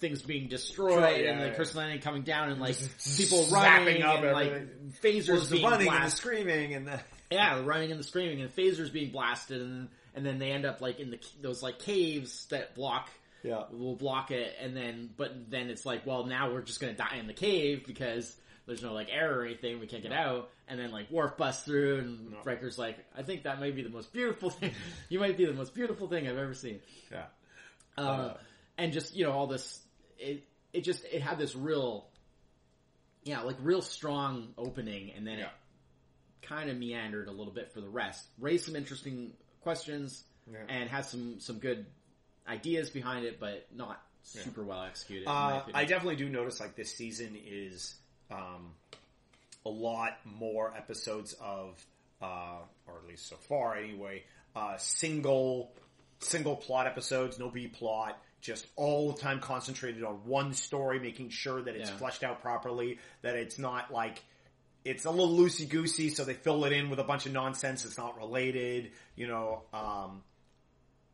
things 0.00 0.22
being 0.22 0.48
destroyed 0.48 0.92
Sure, 0.94 1.04
and 1.04 1.22
yeah, 1.40 1.50
the 1.50 1.64
yeah. 1.64 1.70
landing 1.74 2.00
coming 2.00 2.22
down 2.22 2.50
and 2.50 2.60
like 2.60 2.76
people 3.16 3.46
running 3.52 4.02
up 4.02 4.22
and 4.22 4.32
like 4.32 4.46
everything. 4.48 4.94
phasers 5.02 5.26
There's 5.26 5.48
the 5.48 5.56
being 5.56 5.70
running 5.70 5.88
and 5.88 6.04
the 6.06 6.10
screaming 6.10 6.74
and 6.74 6.86
the 6.88 7.00
Yeah, 7.30 7.56
the 7.58 7.62
running 7.62 7.90
and 7.92 8.00
the 8.00 8.04
screaming 8.04 8.40
and 8.42 8.54
phasers 8.54 8.92
being 8.92 9.10
blasted 9.12 9.60
and 9.60 9.88
and 10.14 10.26
then 10.26 10.38
they 10.38 10.50
end 10.50 10.64
up 10.64 10.80
like 10.80 10.98
in 10.98 11.10
the 11.10 11.18
those 11.40 11.62
like 11.62 11.78
caves 11.78 12.46
that 12.46 12.74
block 12.74 13.08
yeah. 13.44 13.64
will 13.70 13.94
block 13.96 14.30
it 14.32 14.54
and 14.60 14.76
then 14.76 15.10
but 15.16 15.50
then 15.50 15.70
it's 15.70 15.86
like 15.86 16.04
well 16.06 16.26
now 16.26 16.52
we're 16.52 16.62
just 16.62 16.80
gonna 16.80 16.92
die 16.94 17.16
in 17.20 17.26
the 17.28 17.32
cave 17.32 17.84
because 17.86 18.34
there's 18.66 18.82
no 18.82 18.92
like 18.92 19.08
air 19.10 19.38
or 19.40 19.44
anything 19.44 19.78
we 19.80 19.86
can't 19.86 20.02
get 20.02 20.12
out 20.12 20.50
and 20.68 20.78
then 20.80 20.90
like 20.90 21.10
Worf 21.10 21.36
busts 21.36 21.64
through 21.64 21.98
and 22.00 22.30
No. 22.32 22.38
Riker's 22.44 22.78
like 22.78 22.98
I 23.16 23.22
think 23.22 23.44
that 23.44 23.60
might 23.60 23.74
be 23.76 23.82
the 23.82 23.88
most 23.90 24.12
beautiful 24.12 24.50
thing 24.50 24.72
you 25.08 25.20
might 25.20 25.36
be 25.36 25.44
the 25.44 25.52
most 25.52 25.74
beautiful 25.74 26.08
thing 26.08 26.26
I've 26.28 26.36
ever 26.38 26.54
seen 26.54 26.80
Yeah. 27.12 27.24
uh, 27.96 28.00
Uh, 28.00 28.36
and 28.78 28.92
just 28.92 29.14
you 29.14 29.24
know 29.24 29.32
all 29.32 29.46
this 29.46 29.78
it 30.20 30.44
it 30.72 30.82
just 30.84 31.04
it 31.04 31.20
had 31.22 31.38
this 31.38 31.56
real 31.56 32.06
yeah 33.24 33.40
like 33.42 33.56
real 33.62 33.82
strong 33.82 34.48
opening 34.56 35.10
and 35.16 35.26
then 35.26 35.38
Yeah. 35.38 35.44
it 35.46 36.46
kind 36.46 36.70
of 36.70 36.76
meandered 36.76 37.28
a 37.28 37.32
little 37.32 37.52
bit 37.52 37.72
for 37.72 37.80
the 37.80 37.88
rest 37.88 38.26
raised 38.38 38.66
some 38.66 38.76
interesting 38.76 39.32
questions 39.62 40.24
Yeah. 40.50 40.58
and 40.68 40.88
had 40.88 41.04
some 41.04 41.40
some 41.40 41.58
good 41.58 41.86
ideas 42.48 42.90
behind 42.90 43.24
it 43.24 43.38
but 43.40 43.66
not 43.74 44.02
super 44.22 44.62
well 44.64 44.82
executed 44.84 45.26
Uh. 45.28 45.62
I 45.74 45.84
definitely 45.84 46.16
do 46.16 46.28
notice 46.28 46.60
like 46.60 46.76
this 46.76 46.94
season 46.94 47.36
is 47.44 47.94
um, 48.30 48.72
a 49.66 49.70
lot 49.70 50.18
more 50.24 50.72
episodes 50.76 51.34
of, 51.40 51.84
uh, 52.22 52.58
or 52.86 52.98
at 53.02 53.06
least 53.08 53.28
so 53.28 53.36
far 53.36 53.76
anyway, 53.76 54.22
uh, 54.54 54.76
single 54.76 55.72
single 56.20 56.54
plot 56.56 56.86
episodes, 56.86 57.38
no 57.38 57.50
B 57.50 57.66
plot, 57.66 58.22
just 58.40 58.66
all 58.76 59.12
the 59.12 59.20
time 59.20 59.40
concentrated 59.40 60.02
on 60.02 60.24
one 60.26 60.52
story, 60.54 60.98
making 60.98 61.28
sure 61.30 61.60
that 61.62 61.76
it's 61.76 61.90
Yeah. 61.90 61.96
fleshed 61.96 62.22
out 62.22 62.40
properly, 62.42 62.98
that 63.22 63.36
it's 63.36 63.58
not 63.58 63.92
like 63.92 64.22
it's 64.84 65.04
a 65.04 65.10
little 65.10 65.36
loosey 65.36 65.68
goosey, 65.68 66.08
so 66.08 66.24
they 66.24 66.32
fill 66.32 66.64
it 66.64 66.72
in 66.72 66.88
with 66.88 66.98
a 66.98 67.04
bunch 67.04 67.26
of 67.26 67.32
nonsense 67.32 67.82
that's 67.82 67.98
not 67.98 68.16
related, 68.16 68.92
you 69.14 69.26
know. 69.26 69.62
Um, 69.74 70.22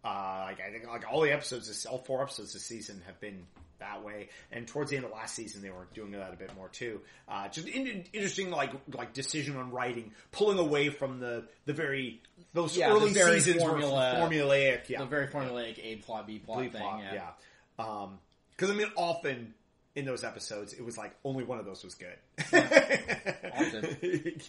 uh, 0.04 0.44
like 0.46 0.60
I 0.60 0.70
think 0.70 0.86
like 0.86 1.04
all 1.10 1.20
the 1.22 1.32
episodes, 1.32 1.66
this, 1.66 1.84
all 1.84 1.98
four 1.98 2.22
episodes 2.22 2.52
this 2.52 2.64
season 2.64 3.02
have 3.06 3.18
been 3.18 3.44
that 3.78 4.04
way. 4.04 4.28
And 4.52 4.66
towards 4.66 4.90
the 4.90 4.96
end 4.96 5.04
of 5.06 5.12
last 5.12 5.34
season, 5.34 5.62
they 5.62 5.70
were 5.70 5.86
doing 5.94 6.12
that 6.12 6.32
a 6.32 6.36
bit 6.36 6.54
more 6.56 6.68
too. 6.68 7.00
Uh, 7.28 7.48
just 7.48 7.68
in, 7.68 8.04
interesting, 8.12 8.50
like 8.50 8.72
like 8.94 9.12
decision 9.12 9.56
on 9.56 9.70
writing, 9.70 10.12
pulling 10.32 10.58
away 10.58 10.88
from 10.88 11.20
the 11.20 11.44
the 11.64 11.72
very 11.72 12.20
those 12.52 12.76
Yeah, 12.76 12.90
early 12.90 13.12
very 13.12 13.40
seasons 13.40 13.62
formula- 13.62 14.14
formulaic. 14.18 14.88
Yeah, 14.88 15.00
the 15.00 15.06
very 15.06 15.26
formulaic 15.28 15.78
A 15.82 15.96
plot 15.96 16.26
B 16.26 16.38
plot 16.38 16.58
Bleep 16.58 16.72
thing 16.72 16.80
flop, 16.80 17.00
yeah. 17.00 17.30
yeah. 17.78 17.84
Um, 17.84 18.18
because 18.50 18.70
I 18.70 18.74
mean, 18.74 18.88
often 18.96 19.54
in 19.96 20.04
those 20.04 20.22
episodes, 20.22 20.72
it 20.74 20.84
was 20.84 20.96
like 20.96 21.12
only 21.24 21.42
one 21.42 21.58
of 21.58 21.64
those 21.64 21.82
was 21.82 21.94
good. 21.96 22.16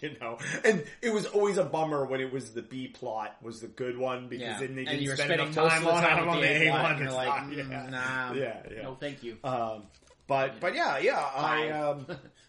You 0.02 0.16
know, 0.20 0.38
and 0.64 0.84
it 1.02 1.12
was 1.12 1.26
always 1.26 1.56
a 1.58 1.64
bummer 1.64 2.04
when 2.06 2.20
it 2.20 2.32
was 2.32 2.52
the 2.52 2.62
B 2.62 2.88
plot 2.88 3.36
was 3.42 3.60
the 3.60 3.66
good 3.66 3.98
one 3.98 4.28
because 4.28 4.42
Yeah. 4.46 4.58
then 4.60 4.76
they 4.76 4.84
and 4.84 5.00
didn't 5.00 5.16
spend 5.16 5.32
enough 5.32 5.54
time 5.54 5.86
on, 5.86 6.02
time 6.02 6.28
on 6.28 6.40
the 6.40 6.46
A 6.46 6.70
one. 6.70 6.90
and 6.92 7.00
you're 7.00 7.12
like, 7.12 7.42
yeah, 7.56 7.62
mm, 7.64 7.90
nah, 7.90 8.32
yeah, 8.34 8.62
yeah. 8.70 8.82
no, 8.82 8.94
thank 8.94 9.22
you, 9.22 9.38
Um, 9.42 9.84
but 10.26 10.60
but 10.60 10.74
yeah, 10.74 10.98
yeah, 10.98 11.18
I 11.18 11.70
um, 11.70 12.06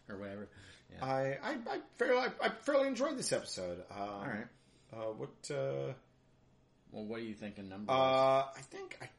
or 0.10 0.18
whatever. 0.18 0.50
Yeah. 0.94 1.06
I 1.06 1.38
I 1.42 1.52
I 1.70 1.80
fairly 1.98 2.18
I, 2.42 2.48
I 2.48 2.50
fairly 2.50 2.88
enjoyed 2.88 3.18
this 3.18 3.32
episode. 3.32 3.84
Um, 3.90 4.00
All 4.00 4.26
right. 4.28 4.48
Uh, 4.94 5.14
what? 5.18 5.30
Uh, 5.52 5.94
Well, 6.92 7.06
what 7.06 7.20
are 7.20 7.24
you 7.24 7.36
thinking 7.36 7.70
number? 7.70 7.92
uh, 7.92 7.96
I 7.96 8.62
think 8.72 8.98
I. 9.02 9.10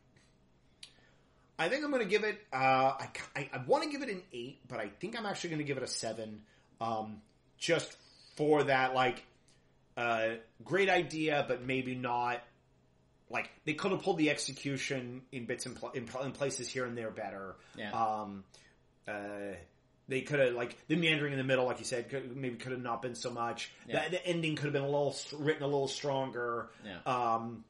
I 1.61 1.69
think 1.69 1.85
I'm 1.85 1.91
going 1.91 2.03
to 2.03 2.09
give 2.09 2.25
it. 2.25 2.41
Uh, 2.53 2.57
I 2.57 3.09
I, 3.37 3.51
I 3.53 3.59
want 3.67 3.85
to 3.85 3.91
give 3.91 4.03
it 4.03 4.09
an 4.09 4.23
eight, 4.33 4.61
but 4.67 4.81
I 4.81 4.89
think 4.89 5.17
I'm 5.19 5.27
actually 5.27 5.51
going 5.51 5.59
to 5.61 5.65
give 5.65 5.77
it 5.77 5.83
a 5.83 5.87
seven. 5.89 6.43
Um, 6.81 7.21
just 7.59 7.95
for 8.37 8.65
that, 8.65 8.95
like, 8.95 9.23
uh, 9.97 10.29
great 10.65 10.89
idea, 10.89 11.45
but 11.47 11.63
maybe 11.65 11.95
not. 11.95 12.43
Like 13.29 13.49
they 13.65 13.75
could 13.75 13.93
have 13.93 14.03
pulled 14.03 14.19
the 14.19 14.31
execution 14.31 15.23
in 15.31 15.45
bits 15.45 15.67
and 15.67 15.77
pl- 15.77 15.91
in, 15.91 16.09
in 16.25 16.33
places 16.33 16.69
here 16.69 16.85
and 16.85 16.97
there 16.99 17.11
better. 17.11 17.55
Yeah. 17.77 17.93
Um, 17.93 18.43
uh, 19.07 19.55
they 20.09 20.23
could 20.23 20.41
have 20.41 20.55
like 20.55 20.77
the 20.89 20.97
meandering 20.97 21.33
in 21.33 21.39
the 21.39 21.45
middle, 21.45 21.65
like 21.67 21.79
you 21.79 21.85
said, 21.85 22.09
could, 22.09 22.37
maybe 22.37 22.57
could 22.57 22.73
have 22.73 22.83
not 22.83 23.03
been 23.03 23.15
so 23.15 23.31
much. 23.31 23.71
Yeah. 23.87 24.05
The, 24.09 24.17
the 24.17 24.27
ending 24.27 24.57
could 24.57 24.65
have 24.65 24.73
been 24.73 24.83
a 24.83 24.87
little 24.87 25.15
written 25.39 25.63
a 25.63 25.67
little 25.67 25.87
stronger. 25.87 26.71
yeah, 26.85 26.99
Um, 27.07 27.63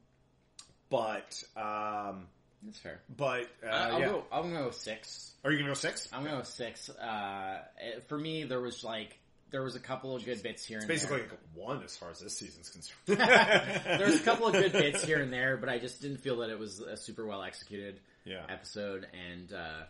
but 0.88 1.42
um, 1.56 2.26
that's 2.64 2.78
fair. 2.78 3.00
but 3.16 3.46
uh, 3.64 3.68
I'll 3.70 4.00
yeah. 4.00 4.06
go. 4.06 4.24
I'm 4.32 4.52
gonna 4.52 4.64
go 4.64 4.70
six. 4.70 5.32
Are 5.44 5.50
you 5.50 5.58
gonna 5.58 5.70
go 5.70 5.74
six? 5.74 6.08
I'm 6.12 6.24
gonna 6.24 6.38
go 6.38 6.42
six. 6.42 6.88
Uh, 6.90 7.58
it- 7.80 8.04
for 8.08 8.18
me, 8.18 8.44
there 8.44 8.60
was 8.60 8.84
like 8.84 9.18
there 9.50 9.62
was 9.62 9.74
a 9.74 9.80
couple 9.80 10.14
of 10.14 10.24
good 10.24 10.42
bits 10.44 10.64
here 10.64 10.78
and 10.78 10.86
Basically, 10.86 11.18
there. 11.18 11.28
like 11.30 11.38
one 11.54 11.82
as 11.82 11.96
far 11.96 12.10
as 12.10 12.20
this 12.20 12.36
season's 12.38 12.68
concerned. 12.70 13.18
There's 13.98 14.20
a 14.20 14.22
couple 14.24 14.46
of 14.46 14.52
good 14.52 14.72
bits 14.72 15.02
here 15.04 15.20
and 15.20 15.32
there, 15.32 15.56
but 15.56 15.68
I 15.68 15.78
just 15.78 16.00
didn't 16.00 16.18
feel 16.18 16.36
that 16.38 16.50
it 16.50 16.58
was 16.58 16.78
a 16.80 16.96
super 16.96 17.26
well 17.26 17.42
executed 17.42 17.98
Yeah. 18.24 18.44
episode, 18.48 19.06
and 19.28 19.52
uh, 19.52 19.82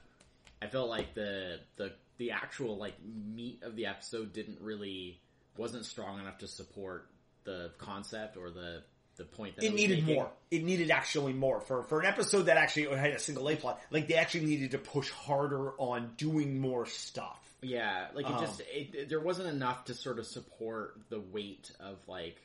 I 0.62 0.66
felt 0.68 0.88
like 0.88 1.12
the 1.14 1.58
the 1.76 1.92
the 2.16 2.30
actual 2.30 2.76
like 2.78 2.94
meat 3.04 3.62
of 3.62 3.76
the 3.76 3.86
episode 3.86 4.32
didn't 4.32 4.60
really 4.62 5.20
wasn't 5.58 5.84
strong 5.84 6.20
enough 6.20 6.38
to 6.38 6.48
support 6.48 7.08
the 7.44 7.70
concept 7.78 8.36
or 8.38 8.50
the 8.50 8.82
the 9.20 9.26
point 9.26 9.56
that 9.56 9.64
it, 9.64 9.74
needed 9.74 10.00
making. 10.00 10.14
more. 10.16 10.30
It 10.50 10.64
needed 10.64 10.90
actually 10.90 11.32
more 11.34 11.60
for 11.60 11.82
for 11.84 12.00
an 12.00 12.06
episode 12.06 12.42
that 12.44 12.56
actually 12.56 12.96
had 12.96 13.10
a 13.12 13.18
single 13.18 13.48
A 13.48 13.54
plot. 13.56 13.80
Like 13.90 14.08
they 14.08 14.14
actually 14.14 14.46
needed 14.46 14.72
to 14.72 14.78
push 14.78 15.10
harder 15.10 15.72
on 15.78 16.12
doing 16.16 16.60
more 16.60 16.86
stuff. 16.86 17.38
Yeah, 17.62 18.08
like 18.14 18.24
it 18.26 18.32
Um, 18.32 18.40
just 18.40 18.60
it, 18.60 18.94
it- 18.94 19.08
there 19.10 19.20
wasn't 19.20 19.48
enough 19.48 19.84
to 19.84 19.94
sort 19.94 20.18
of 20.18 20.26
support 20.26 20.98
the 21.10 21.20
weight 21.20 21.70
of 21.78 21.98
like 22.08 22.40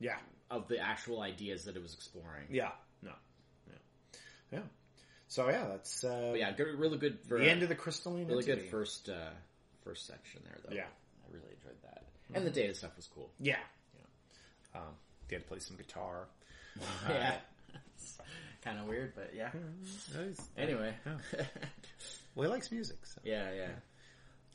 Yeah, 0.00 0.18
of 0.50 0.66
the 0.68 0.78
actual 0.80 1.20
ideas 1.22 1.64
that 1.66 1.76
it 1.76 1.82
was 1.82 1.94
exploring. 1.94 2.48
yeah, 2.50 2.72
no, 3.02 3.12
yeah, 3.68 3.74
yeah. 4.58 4.62
So 5.28 5.48
yeah, 5.48 5.68
that's 5.68 6.02
uh, 6.02 6.30
But 6.32 6.40
yeah, 6.40 6.50
good, 6.52 6.76
really 6.78 6.98
good 6.98 7.20
for 7.28 7.38
the 7.38 7.48
end 7.48 7.62
of 7.62 7.68
the 7.68 7.76
crystalline. 7.76 8.26
really 8.26 8.42
good 8.44 8.68
first 8.70 9.08
uh, 9.08 9.30
first 9.84 10.06
section 10.08 10.40
there 10.44 10.58
though. 10.66 10.74
Yeah. 10.74 10.86
I 11.24 11.32
really 11.32 11.54
enjoyed 11.54 11.80
that, 11.84 12.02
and 12.34 12.44
the 12.44 12.50
Data 12.50 12.74
stuff 12.74 12.96
was 12.96 13.06
cool. 13.06 13.30
Yeah, 13.38 13.56
yeah. 14.74 14.80
Um, 14.80 14.94
they 15.30 15.36
had 15.36 15.42
to 15.42 15.48
play 15.48 15.58
some 15.60 15.76
guitar. 15.76 16.26
Uh, 16.80 17.12
yeah, 17.12 17.34
kind 18.64 18.78
of 18.78 18.86
weird, 18.86 19.12
but 19.16 19.32
yeah. 19.34 19.50
Mm-hmm. 19.50 20.32
Anyway, 20.56 20.94
well, 22.34 22.46
he 22.46 22.52
likes 22.52 22.70
music. 22.70 23.04
So. 23.04 23.20
yeah, 23.24 23.48
yeah. 23.52 23.68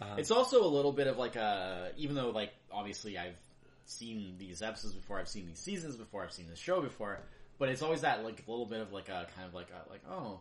Um, 0.02 0.18
It's 0.18 0.32
also 0.32 0.64
a 0.64 0.68
little 0.68 0.94
bit 0.94 1.08
of 1.08 1.18
like 1.18 1.36
a, 1.36 1.92
even 1.98 2.16
though 2.16 2.30
like 2.30 2.52
obviously 2.72 3.18
I've 3.18 3.38
seen 3.86 4.36
these 4.38 4.62
episodes 4.62 4.94
before, 4.94 5.20
I've 5.20 5.28
seen 5.28 5.46
these 5.48 5.60
seasons 5.60 5.98
before, 5.98 6.24
I've 6.24 6.32
seen 6.32 6.48
this 6.50 6.58
show 6.58 6.82
before, 6.82 7.20
but 7.60 7.70
it's 7.70 7.82
always 7.82 8.02
that 8.02 8.24
like 8.24 8.44
little 8.48 8.66
bit 8.66 8.80
of 8.80 8.94
like 8.94 9.10
a 9.10 9.28
kind 9.36 9.48
of 9.48 9.54
like 9.54 9.68
a 9.70 9.90
like 9.90 10.02
oh, 10.10 10.40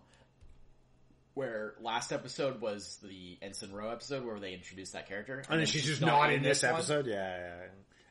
where 1.34 1.74
last 1.80 2.12
episode 2.12 2.60
was 2.60 2.98
the 3.02 3.36
Ensign 3.42 3.72
Ro 3.72 3.90
episode 3.90 4.24
where 4.24 4.38
they 4.38 4.54
introduced 4.54 4.92
that 4.92 5.08
character, 5.08 5.42
oh, 5.48 5.52
and 5.52 5.60
then 5.60 5.66
she's 5.66 5.84
just 5.84 6.00
not 6.00 6.32
in 6.32 6.42
this 6.42 6.62
one. 6.62 6.72
episode. 6.72 7.06
Yeah, 7.06 7.14
yeah. 7.38 7.52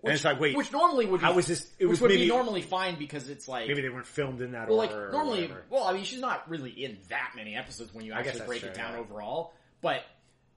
Which, 0.04 0.10
and 0.10 0.16
it's 0.16 0.26
like, 0.26 0.38
wait, 0.38 0.58
which 0.58 0.70
normally 0.74 1.06
would 1.06 1.22
be, 1.22 1.26
how 1.26 1.32
was 1.32 1.48
this? 1.48 1.66
It 1.80 1.86
was 1.86 2.02
would 2.02 2.12
maybe 2.12 2.24
be 2.24 2.28
normally 2.28 2.62
fine 2.62 3.00
because 3.00 3.30
it's 3.30 3.48
like 3.48 3.70
maybe 3.70 3.82
they 3.82 3.88
weren't 3.88 4.06
filmed 4.06 4.42
in 4.42 4.52
that 4.52 4.68
well, 4.68 4.78
like 4.78 4.92
order. 4.92 5.08
or 5.08 5.12
normally, 5.14 5.44
whatever. 5.44 5.64
well, 5.70 5.86
I 5.86 5.94
mean, 5.94 6.04
she's 6.04 6.20
not 6.20 6.50
really 6.50 6.72
in 6.72 6.98
that 7.08 7.32
many 7.38 7.56
episodes 7.56 7.94
when 7.94 8.04
you 8.04 8.14
I 8.14 8.22
guess 8.22 8.34
actually 8.34 8.48
break 8.48 8.60
true, 8.60 8.70
it 8.72 8.76
down 8.76 8.96
yeah. 8.96 9.00
overall. 9.00 9.54
But 9.82 10.04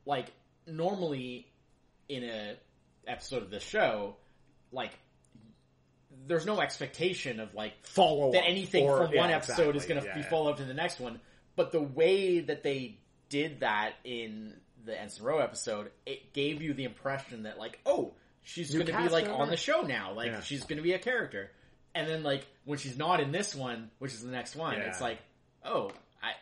like 0.04 0.32
normally 0.66 1.46
in 2.08 2.24
a 2.24 2.56
episode 3.06 3.44
of 3.44 3.50
this 3.50 3.62
show, 3.62 4.16
like 4.72 4.98
there's 6.26 6.44
no 6.44 6.60
expectation 6.60 7.38
of 7.38 7.54
like 7.54 7.86
follow 7.86 8.32
that 8.32 8.44
anything 8.44 8.88
or- 8.88 9.06
from 9.06 9.16
one 9.16 9.30
yeah, 9.30 9.36
episode 9.36 9.76
is 9.76 9.86
going 9.86 10.00
to 10.00 10.06
Yeah, 10.08 10.16
be 10.16 10.22
followed 10.22 10.50
up 10.50 10.56
to 10.56 10.64
the 10.64 10.74
next 10.74 10.98
one. 10.98 11.20
But 11.54 11.70
the 11.70 11.80
way 11.82 12.40
that 12.40 12.64
they 12.64 12.98
did 13.28 13.60
that 13.60 13.92
in 14.02 14.54
the 14.84 15.00
Ensign 15.00 15.24
Ro 15.24 15.38
episode, 15.38 15.92
it 16.04 16.32
gave 16.32 16.62
you 16.62 16.74
the 16.74 16.84
impression 16.84 17.44
that 17.44 17.58
like, 17.58 17.78
oh, 17.86 18.14
she's 18.46 18.72
going 18.72 18.86
to 18.86 18.96
be 18.96 19.08
like 19.08 19.26
member? 19.26 19.42
on 19.42 19.50
the 19.50 19.56
show 19.56 19.82
now, 19.82 20.12
like 20.14 20.28
Yeah. 20.32 20.40
she's 20.40 20.62
going 20.64 20.78
to 20.78 20.82
be 20.82 20.92
a 20.94 20.98
character. 20.98 21.50
And 21.94 22.08
then 22.08 22.22
like 22.22 22.46
when 22.64 22.78
she's 22.78 22.96
not 22.96 23.20
in 23.20 23.32
this 23.32 23.54
one, 23.54 23.90
which 23.98 24.12
is 24.12 24.22
the 24.22 24.30
next 24.30 24.56
one, 24.56 24.74
Yeah. 24.74 24.88
it's 24.88 25.00
like, 25.00 25.18
oh, 25.64 25.90
I 26.22 26.32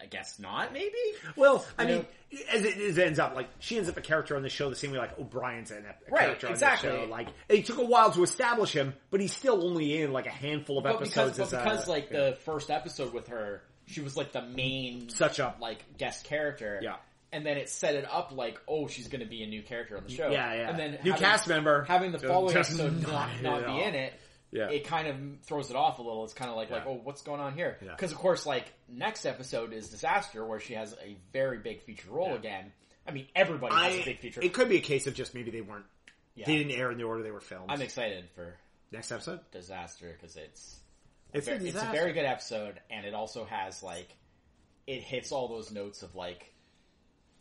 I 0.00 0.06
guess 0.06 0.38
not, 0.38 0.72
maybe. 0.72 0.96
Well, 1.36 1.64
I 1.78 1.82
You 1.84 1.88
mean, 1.88 2.06
as 2.52 2.64
it, 2.64 2.76
as 2.78 2.98
it 2.98 3.06
ends 3.06 3.18
up, 3.20 3.34
like 3.34 3.48
she 3.60 3.76
ends 3.76 3.88
up 3.88 3.96
a 3.96 4.00
character 4.00 4.36
on 4.36 4.42
the 4.42 4.48
show 4.48 4.68
the 4.68 4.76
same 4.76 4.90
way 4.90 4.98
like 4.98 5.18
O'Brien's 5.18 5.70
an 5.70 5.84
ep- 5.88 6.02
a 6.08 6.10
Right, 6.10 6.20
character 6.24 6.48
exactly. 6.48 6.90
on 6.90 6.96
the 6.96 7.02
show. 7.04 7.10
Like 7.10 7.28
it 7.48 7.64
took 7.66 7.78
a 7.78 7.84
while 7.84 8.10
to 8.10 8.22
establish 8.24 8.72
him, 8.72 8.92
but 9.10 9.20
he's 9.20 9.32
still 9.34 9.64
only 9.64 10.02
in 10.02 10.12
like 10.12 10.26
a 10.26 10.30
handful 10.30 10.78
of 10.78 10.84
But 10.84 10.96
episodes. 10.96 11.36
because, 11.38 11.52
but 11.52 11.58
as 11.58 11.62
a- 11.62 11.64
because 11.74 11.88
like 11.88 12.10
the 12.10 12.36
first 12.44 12.70
episode 12.70 13.12
with 13.14 13.28
her, 13.28 13.62
she 13.86 14.00
was 14.00 14.16
like 14.16 14.32
the 14.32 14.42
main 14.42 15.08
Such 15.10 15.38
a- 15.38 15.54
like 15.60 15.96
guest 15.96 16.24
character. 16.24 16.80
Yeah. 16.82 16.96
And 17.34 17.44
then 17.44 17.56
it 17.58 17.68
set 17.68 17.94
it 17.96 18.06
up 18.10 18.32
like, 18.32 18.60
oh, 18.68 18.86
she's 18.86 19.08
going 19.08 19.20
to 19.22 19.26
be 19.28 19.42
a 19.42 19.46
new 19.46 19.62
character 19.62 19.96
on 19.96 20.04
the 20.04 20.10
show. 20.10 20.28
yeah, 20.30 20.54
yeah, 20.54 20.70
And 20.70 20.78
then 20.78 20.90
new 21.02 21.10
having, 21.12 21.26
cast 21.26 21.48
member 21.48 21.82
having 21.84 22.12
the 22.12 22.18
following 22.20 22.54
just 22.54 22.70
episode 22.70 23.02
not 23.02 23.10
not, 23.12 23.30
in 23.36 23.42
not 23.42 23.60
it 23.62 23.66
be 23.66 23.82
in 23.82 23.94
it, 23.94 24.12
Yeah. 24.52 24.70
it 24.70 24.84
kind 24.86 25.08
of 25.08 25.16
throws 25.44 25.70
it 25.70 25.76
off 25.76 25.98
a 25.98 26.02
little. 26.02 26.24
It's 26.24 26.32
kind 26.34 26.50
of 26.50 26.56
like 26.56 26.70
like, 26.70 26.86
oh, 26.86 27.00
what's 27.02 27.22
going 27.22 27.40
on 27.40 27.54
here? 27.54 27.76
Yeah. 27.82 27.90
Because 27.90 28.12
of 28.12 28.18
course, 28.18 28.46
like 28.46 28.66
next 28.88 29.26
episode 29.26 29.72
is 29.72 29.88
Disaster, 29.90 30.44
where 30.46 30.60
she 30.60 30.74
has 30.74 30.92
a 31.04 31.16
very 31.32 31.58
big 31.58 31.82
feature 31.82 32.08
role 32.10 32.28
Yeah. 32.28 32.34
again. 32.36 32.72
I 33.06 33.10
mean, 33.10 33.26
everybody 33.34 33.74
has 33.74 34.00
a 34.00 34.04
big 34.04 34.20
feature. 34.20 34.40
it 34.42 34.52
could 34.54 34.68
be 34.68 34.76
a 34.76 34.80
case 34.80 35.06
of 35.06 35.14
just 35.14 35.34
maybe 35.34 35.50
they 35.50 35.60
weren't. 35.60 35.84
yeah. 36.36 36.46
They 36.46 36.56
didn't 36.58 36.72
air 36.72 36.90
in 36.92 36.98
the 36.98 37.04
order 37.04 37.22
they 37.22 37.30
were 37.32 37.40
filmed. 37.40 37.66
I'm 37.68 37.82
excited 37.82 38.24
for 38.34 38.54
Next 38.92 39.10
episode, 39.10 39.40
Disaster 39.50 40.16
because 40.16 40.36
it's 40.36 40.78
it's, 41.32 41.46
Ver- 41.48 41.54
a 41.54 41.64
it's 41.64 41.82
a 41.82 41.90
very 41.90 42.12
good 42.12 42.24
episode, 42.26 42.78
and 42.90 43.04
it 43.04 43.12
also 43.12 43.44
has 43.44 43.82
like 43.82 44.08
it 44.86 45.02
hits 45.02 45.32
all 45.32 45.48
those 45.48 45.72
notes 45.72 46.02
of 46.04 46.14
like 46.14 46.52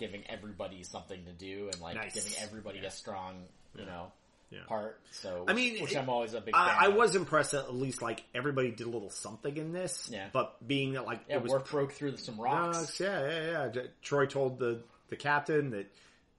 giving 0.04 0.24
everybody 0.30 0.84
something 0.84 1.24
to 1.26 1.32
do 1.32 1.70
and 1.72 1.82
like 1.82 1.96
Nice. 1.96 2.14
giving 2.14 2.34
everybody 2.42 2.80
Yeah. 2.80 2.88
a 2.88 2.92
strong, 2.92 3.46
you 3.78 3.86
know, 3.86 4.12
Yeah. 4.50 4.60
part. 4.68 5.00
So, 5.12 5.46
I 5.48 5.54
mean, 5.54 5.82
which 5.82 5.94
it- 5.94 5.98
I'm 5.98 6.10
always 6.10 6.34
a 6.34 6.42
big. 6.42 6.54
fan 6.54 6.62
I, 6.64 6.86
I 6.86 6.88
was 6.90 7.16
impressed 7.16 7.52
that 7.52 7.64
at 7.66 7.74
least 7.74 8.02
like 8.02 8.24
everybody 8.36 8.72
did 8.72 8.86
a 8.88 8.90
little 8.90 9.10
something 9.10 9.56
in 9.56 9.72
this. 9.72 10.10
Yeah. 10.12 10.28
But 10.34 10.66
being 10.68 10.94
that 10.94 11.06
like 11.06 11.22
yeah, 11.30 11.36
it 11.38 11.42
was 11.42 11.52
Worf 11.54 11.72
broke 11.72 11.94
through 11.94 12.18
some 12.18 12.40
rocks. 12.40 12.78
rocks, 12.78 13.00
yeah, 13.00 13.30
yeah, 13.30 13.70
yeah. 13.74 13.82
Troi 14.04 14.28
told 14.30 14.60
the 14.60 14.82
the 15.10 15.16
captain 15.16 15.70
that 15.72 15.88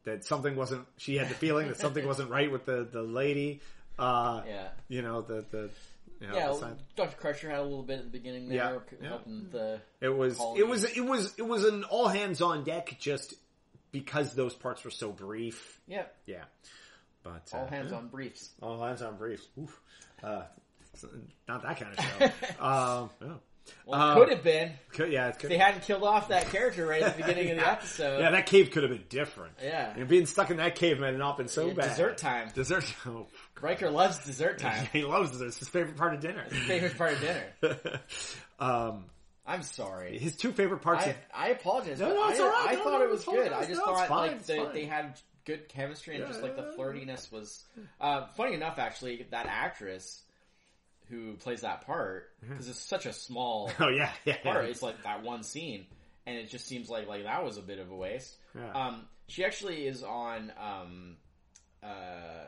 that 0.04 0.24
something 0.24 0.54
wasn't. 0.56 0.86
She 0.98 1.16
had 1.16 1.28
the 1.30 1.34
feeling 1.34 1.68
that 1.68 1.78
something 1.78 2.06
wasn't 2.06 2.28
right 2.30 2.50
with 2.52 2.66
the 2.66 2.84
the 2.84 3.02
lady. 3.02 3.60
Uh, 3.98 4.42
Yeah, 4.46 4.68
you 4.88 5.00
know 5.02 5.22
the 5.22 5.44
the. 5.50 5.70
You 6.20 6.28
know, 6.28 6.36
yeah. 6.36 6.46
the 6.68 6.76
Dr. 6.96 7.16
Crusher 7.16 7.50
had 7.50 7.58
a 7.58 7.62
little 7.64 7.82
bit 7.82 7.98
at 7.98 8.04
the 8.04 8.10
beginning 8.10 8.48
there, 8.48 8.56
Yeah, 8.56 8.78
c- 8.88 8.96
yeah. 9.02 9.08
helping 9.08 9.48
the. 9.50 9.80
It 10.00 10.08
was 10.08 10.38
All 10.38 10.56
it 10.56 10.62
was 10.66 10.84
it 10.84 11.04
was 11.04 11.34
it 11.36 11.42
was 11.42 11.64
an 11.64 11.82
all 11.84 12.06
hands 12.08 12.40
on 12.40 12.62
deck 12.64 12.96
just 13.00 13.34
because 13.94 14.34
those 14.34 14.52
parts 14.54 14.84
were 14.84 14.90
so 14.90 15.12
brief. 15.12 15.80
Yeah, 15.86 16.04
Yeah, 16.26 16.42
but 17.22 17.48
all 17.54 17.62
uh, 17.64 17.66
hands 17.68 17.92
on 17.92 18.08
briefs. 18.08 18.50
all 18.60 18.82
hands 18.84 19.00
on 19.02 19.16
briefs. 19.16 19.46
Oof. 19.58 19.80
Uh, 20.22 20.42
not 21.48 21.62
that 21.62 21.78
kind 21.78 21.96
of 21.96 22.04
show. 22.04 22.24
um, 22.64 23.10
oh. 23.22 23.40
Well, 23.86 23.98
Uh, 24.00 24.12
it 24.12 24.18
could 24.18 24.28
have 24.34 24.44
been 24.44 24.72
Could- 24.92 25.10
yeah, 25.12 25.30
could, 25.30 25.48
they 25.50 25.56
hadn't 25.56 25.84
killed 25.84 26.02
off 26.02 26.28
that 26.28 26.50
character 26.50 26.86
right 26.86 27.02
at 27.02 27.16
the 27.16 27.22
beginning 27.22 27.50
of 27.52 27.56
the 27.58 27.66
episode. 27.70 28.20
yeah, 28.20 28.30
that 28.32 28.44
cave 28.46 28.70
could 28.70 28.82
have 28.82 28.92
been 28.92 29.04
different. 29.08 29.54
Yeah. 29.62 29.94
and 29.96 30.06
being 30.06 30.26
stuck 30.26 30.50
in 30.50 30.58
that 30.58 30.74
cave 30.74 30.98
might 30.98 31.08
have 31.10 31.18
not 31.18 31.38
been 31.38 31.48
so 31.48 31.68
Yeah, 31.68 31.72
bad. 31.74 31.88
dessert 31.90 32.18
time. 32.18 32.50
Dessert. 32.54 32.84
Oh, 33.06 33.26
Riker 33.62 33.88
loves 33.90 34.18
dessert 34.26 34.58
time. 34.58 34.86
he 34.92 35.02
loves 35.04 35.30
dessert. 35.30 35.46
It's 35.46 35.58
his 35.60 35.68
favorite 35.68 35.96
part 35.96 36.12
of 36.14 36.20
dinner. 36.20 36.42
his 36.50 36.58
Favorite 36.64 36.98
part 36.98 37.12
of 37.14 37.20
dinner. 37.20 38.00
um, 38.58 39.04
I'm 39.46 39.62
sorry. 39.62 40.18
his 40.18 40.36
two 40.36 40.52
favorite 40.52 40.80
parts. 40.82 41.04
I, 41.06 41.10
of, 41.10 41.16
I 41.34 41.48
apologize. 41.50 42.00
No, 42.00 42.08
no, 42.14 42.28
it's 42.30 42.40
I, 42.40 42.42
all 42.42 42.48
right. 42.50 42.66
I 42.70 42.72
No, 42.74 42.84
thought 42.84 42.98
no, 42.98 43.04
it 43.04 43.10
was 43.10 43.24
good. 43.24 43.52
I 43.52 43.60
just 43.66 43.72
No, 43.80 43.84
thought 43.86 44.08
fine, 44.08 44.30
like 44.32 44.46
they, 44.46 44.64
they 44.72 44.84
had 44.86 45.18
good 45.44 45.68
chemistry 45.68 46.14
and 46.14 46.22
Yeah, 46.22 46.28
just 46.30 46.42
like 46.42 46.56
the 46.56 46.74
flirtiness 46.78 47.30
was. 47.30 47.62
Uh, 48.00 48.26
funny 48.36 48.54
enough, 48.54 48.78
actually, 48.78 49.26
that 49.30 49.46
actress 49.46 50.22
who 51.10 51.34
plays 51.34 51.60
that 51.60 51.82
part 51.86 52.30
because 52.40 52.66
it's 52.68 52.78
such 52.78 53.04
a 53.04 53.12
small 53.12 53.70
oh 53.80 53.88
yeah, 53.88 54.10
yeah, 54.24 54.36
part. 54.42 54.64
yeah. 54.64 54.70
It's 54.70 54.80
like 54.82 55.02
that 55.02 55.22
one 55.22 55.42
scene, 55.42 55.86
and 56.24 56.36
it 56.38 56.48
just 56.48 56.66
seems 56.66 56.88
like 56.88 57.06
like 57.08 57.24
that 57.24 57.44
was 57.44 57.58
a 57.58 57.62
bit 57.62 57.78
of 57.78 57.90
a 57.90 57.94
waste. 57.96 58.34
Yeah. 58.56 58.72
Um, 58.72 59.04
she 59.28 59.44
actually 59.44 59.86
is 59.86 60.02
on 60.02 60.50
um, 60.58 61.16
uh, 61.82 62.46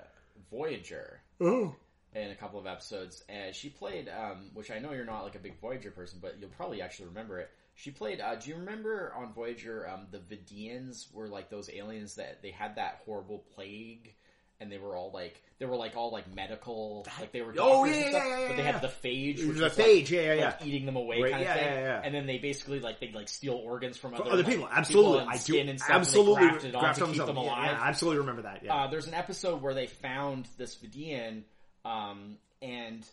Voyager 0.50 1.20
Oh. 1.40 1.74
In 2.16 2.30
a 2.30 2.34
couple 2.34 2.58
of 2.58 2.66
episodes, 2.66 3.22
and 3.28 3.54
she 3.54 3.68
played, 3.68 4.08
um, 4.08 4.50
which 4.54 4.70
I 4.70 4.78
know 4.78 4.92
you're 4.92 5.04
not 5.04 5.24
like 5.24 5.34
a 5.34 5.38
big 5.40 5.60
Voyager 5.60 5.90
person, 5.90 6.18
but 6.22 6.36
you'll 6.40 6.48
probably 6.50 6.80
actually 6.82 7.06
remember 7.08 7.38
it. 7.38 7.50
She 7.74 7.90
played. 7.90 8.20
Uh, 8.20 8.34
do 8.36 8.50
you 8.50 8.56
remember 8.56 9.12
on 9.16 9.32
Voyager 9.34 9.86
um, 9.88 10.06
the 10.10 10.18
Vidians 10.18 11.12
were 11.12 11.28
like 11.28 11.50
those 11.50 11.68
aliens 11.70 12.14
that 12.14 12.40
they 12.42 12.50
had 12.50 12.76
that 12.76 13.02
horrible 13.04 13.44
plague, 13.54 14.14
and 14.60 14.72
they 14.72 14.78
were 14.78 14.96
all 14.96 15.10
like 15.12 15.42
they 15.58 15.66
were 15.66 15.76
like 15.76 15.94
all 15.94 16.10
like 16.10 16.32
medical, 16.34 17.06
like 17.20 17.32
they 17.32 17.42
were 17.42 17.52
Oh, 17.58 17.84
doctors 17.84 17.96
yeah, 17.96 18.10
stuff, 18.10 18.22
yeah, 18.26 18.38
yeah, 18.40 18.48
but 18.48 18.56
they 18.56 18.62
had 18.62 18.80
the 18.80 18.88
phage, 18.88 19.46
which 19.46 19.56
The 19.58 19.64
was 19.64 19.72
phage, 19.74 19.98
like, 20.00 20.10
yeah, 20.10 20.32
yeah, 20.34 20.44
like 20.46 20.66
eating 20.66 20.86
them 20.86 20.96
away 20.96 21.20
Right, 21.20 21.32
kind 21.32 21.44
yeah, 21.44 21.54
of 21.54 21.60
thing. 21.60 21.68
yeah, 21.74 21.80
yeah. 21.80 22.00
And 22.02 22.14
then 22.14 22.26
they 22.26 22.38
basically 22.38 22.80
like 22.80 22.98
they 23.00 23.10
like 23.14 23.28
steal 23.28 23.54
organs 23.54 23.98
from 23.98 24.14
other, 24.14 24.24
other 24.24 24.36
like, 24.42 24.46
people, 24.46 24.68
absolutely. 24.72 25.18
and 25.20 25.28
I 25.30 25.36
do 25.36 25.58
and 25.58 25.78
stuff, 25.78 25.90
and 25.90 25.98
absolutely 26.00 26.34
graft 26.48 26.64
it 26.64 26.74
on 26.74 26.94
to 26.94 27.04
keep 27.12 27.26
them. 27.26 27.36
Yeah, 27.36 27.42
alive. 27.42 27.70
yeah, 27.72 27.80
I 27.82 27.88
absolutely 27.88 28.18
remember 28.20 28.42
that. 28.42 28.62
Yeah. 28.64 28.74
Uh, 28.74 28.86
there's 28.90 29.06
an 29.06 29.14
episode 29.14 29.60
where 29.60 29.74
they 29.74 29.86
found 29.86 30.48
this 30.56 30.76
Vidian, 30.76 31.42
um, 31.86 32.36
and 32.60 33.06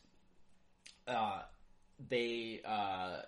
uh, 1.07 1.41
they 2.09 2.61
uh, 2.65 3.21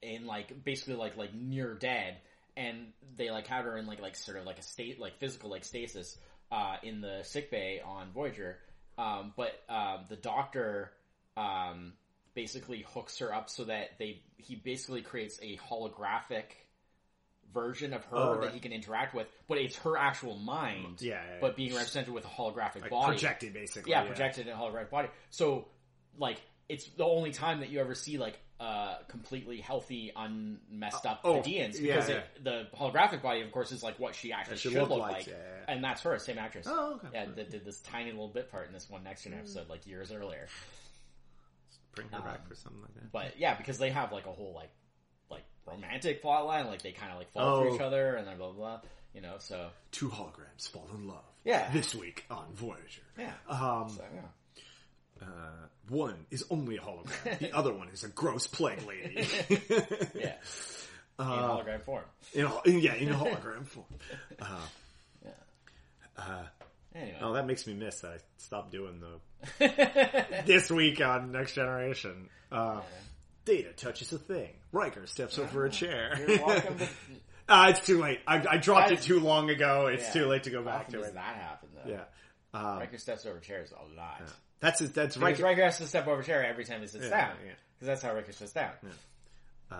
in 0.00 0.26
like 0.26 0.64
basically 0.64 0.94
like 0.94 1.16
like 1.16 1.34
near 1.34 1.74
dead, 1.74 2.18
and 2.56 2.92
they 3.16 3.30
like 3.30 3.46
had 3.46 3.64
her 3.64 3.76
in 3.76 3.86
like 3.86 4.00
like 4.00 4.14
sort 4.14 4.38
of 4.38 4.46
like 4.46 4.58
a 4.58 4.62
state 4.62 5.00
like 5.00 5.18
physical 5.18 5.50
like 5.50 5.64
stasis 5.64 6.16
uh, 6.52 6.76
in 6.82 7.00
the 7.00 7.20
sick 7.24 7.50
bay 7.50 7.80
on 7.84 8.12
Voyager. 8.12 8.58
Um, 8.98 9.32
but 9.36 9.52
um, 9.68 10.04
the 10.08 10.16
doctor 10.16 10.92
um, 11.36 11.94
basically 12.34 12.84
hooks 12.94 13.18
her 13.18 13.34
up 13.34 13.50
so 13.50 13.64
that 13.64 13.98
they 13.98 14.22
he 14.36 14.54
basically 14.54 15.02
creates 15.02 15.40
a 15.42 15.56
holographic 15.56 16.44
version 17.52 17.92
of 17.92 18.04
her 18.06 18.16
Oh, 18.16 18.40
that 18.40 18.52
he 18.52 18.60
can 18.60 18.72
interact 18.72 19.14
with, 19.14 19.26
but 19.48 19.58
it's 19.58 19.76
her 19.78 19.96
actual 19.96 20.36
mind. 20.36 21.00
Yeah, 21.00 21.14
yeah, 21.14 21.20
yeah. 21.34 21.36
But 21.40 21.56
being 21.56 21.74
represented 21.74 22.12
with 22.12 22.24
a 22.24 22.28
holographic 22.28 22.82
like 22.82 22.90
body. 22.90 23.12
projected, 23.12 23.52
basically. 23.52 23.90
Yeah, 23.90 24.04
projected 24.04 24.46
in 24.46 24.52
a 24.52 24.56
holographic 24.56 24.90
body. 24.90 25.08
So, 25.30 25.68
like, 26.18 26.40
it's 26.68 26.86
the 26.86 27.04
only 27.04 27.32
time 27.32 27.60
that 27.60 27.70
you 27.70 27.80
ever 27.80 27.94
see 27.94 28.18
like 28.18 28.38
uh 28.60 28.98
completely 29.08 29.58
healthy, 29.60 30.12
unmessed 30.14 31.04
up 31.04 31.20
oh, 31.24 31.40
Vidians 31.40 31.80
because 31.80 32.08
yeah. 32.08 32.16
It, 32.16 32.44
the 32.44 32.66
holographic 32.78 33.22
body, 33.22 33.40
of 33.40 33.50
course, 33.50 33.72
is 33.72 33.82
like 33.82 33.98
what 33.98 34.14
she 34.14 34.32
actually 34.32 34.56
she 34.56 34.70
should 34.70 34.78
looked 34.78 34.90
look 34.90 35.00
like, 35.00 35.12
like, 35.12 35.26
yeah, 35.26 35.34
yeah. 35.34 35.74
and 35.74 35.82
that's 35.82 36.02
her, 36.02 36.18
same 36.18 36.38
actress. 36.38 36.66
Oh, 36.68 36.94
okay. 36.94 37.08
Yeah, 37.12 37.26
that 37.36 37.50
did 37.50 37.64
this 37.64 37.80
tiny 37.80 38.10
little 38.10 38.28
bit 38.28 38.50
part 38.50 38.68
in 38.68 38.72
this 38.72 38.88
one 38.88 39.02
next 39.02 39.24
gen 39.24 39.34
episode, 39.34 39.68
like 39.68 39.86
years 39.86 40.12
earlier. 40.12 40.46
Bring 41.94 42.08
her 42.08 42.18
Um, 42.18 42.24
back 42.24 42.48
for 42.48 42.54
something 42.54 42.80
like 42.80 42.94
that. 42.94 43.12
But 43.12 43.38
yeah, 43.38 43.54
because 43.54 43.78
they 43.78 43.90
have 43.90 44.12
like 44.12 44.26
a 44.26 44.32
whole 44.32 44.52
like 44.54 44.62
like 44.62 44.70
romantic 45.66 46.22
plot 46.22 46.46
line, 46.46 46.66
like 46.66 46.82
they 46.82 46.92
kind 46.92 47.12
of 47.12 47.18
like 47.18 47.30
fall 47.32 47.62
for 47.62 47.68
Oh. 47.68 47.74
each 47.74 47.80
other 47.80 48.14
and 48.16 48.26
then 48.26 48.36
blah 48.38 48.48
blah, 48.52 48.56
blah 48.78 48.80
you 49.14 49.20
know. 49.20 49.34
So 49.38 49.68
Two 49.90 50.08
holograms 50.08 50.68
fall 50.70 50.88
in 50.94 51.06
love. 51.08 51.24
Yeah. 51.44 51.70
This 51.72 51.94
week 51.94 52.24
on 52.30 52.46
Voyager. 52.54 53.02
yeah, 53.18 53.32
Um, 53.48 53.88
so, 53.96 54.02
yeah. 54.14 55.26
uh, 55.26 55.66
one 55.88 56.14
is 56.30 56.44
only 56.50 56.76
a 56.76 56.80
hologram. 56.80 57.38
the 57.40 57.52
other 57.56 57.72
one 57.72 57.88
is 57.88 58.04
a 58.04 58.08
gross 58.08 58.46
plague 58.46 58.86
lady. 58.86 59.26
Yeah. 60.14 60.34
Uh, 61.18 61.24
in 61.24 61.28
hologram 61.74 61.82
form. 61.82 62.04
in 62.34 62.78
yeah, 62.80 62.94
in 62.94 63.08
hologram 63.10 63.66
form. 63.66 63.84
Uh, 64.40 64.46
Yeah. 65.22 65.30
uh, 66.16 66.42
Anyway. 66.94 67.18
oh, 67.20 67.32
that 67.34 67.46
makes 67.46 67.66
me 67.66 67.74
miss 67.74 68.00
that 68.00 68.12
I 68.12 68.16
stopped 68.38 68.72
doing 68.72 69.00
the 69.58 70.42
this 70.46 70.70
week 70.70 71.00
on 71.02 71.30
Next 71.30 71.52
Generation. 71.54 72.30
Uh, 72.50 72.80
Data 73.44 73.72
touches 73.72 74.12
a 74.12 74.18
thing. 74.18 74.50
Riker 74.70 75.06
steps 75.06 75.38
over 75.38 75.64
a 75.64 75.70
chair. 75.70 76.14
You're 76.28 76.44
welcome 76.46 76.78
to. 76.78 76.88
uh, 77.48 77.66
it's 77.70 77.84
too 77.84 78.00
late. 78.00 78.20
I, 78.26 78.44
I 78.52 78.56
dropped 78.58 78.92
it 78.92 79.02
too 79.02 79.18
long 79.20 79.50
ago. 79.50 79.88
It's 79.88 80.04
Yeah. 80.04 80.12
too 80.22 80.26
late 80.26 80.44
to 80.44 80.50
go 80.50 80.62
back 80.62 80.88
to 80.90 81.00
it. 81.02 81.14
that 81.14 81.34
happen 81.36 81.68
though? 81.74 81.90
Yeah. 81.90 82.04
Um, 82.54 82.78
Riker 82.78 82.98
steps 82.98 83.26
over 83.26 83.40
chairs 83.40 83.72
a 83.72 83.96
lot. 83.98 84.20
that's 84.60 84.78
that's 84.80 85.16
Because 85.16 85.18
Riker. 85.18 85.42
Riker 85.42 85.62
has 85.64 85.78
to 85.78 85.86
step 85.86 86.06
over 86.06 86.20
a 86.20 86.24
chair 86.24 86.44
every 86.46 86.64
time 86.64 86.80
he 86.82 86.86
sits 86.86 87.04
Yeah, 87.04 87.10
down. 87.28 87.36
yeah. 87.44 87.52
Because 87.78 87.86
that's 87.88 88.02
how 88.02 88.14
Riker 88.14 88.32
sits 88.32 88.52
down. 88.52 88.72
Um, 89.70 89.78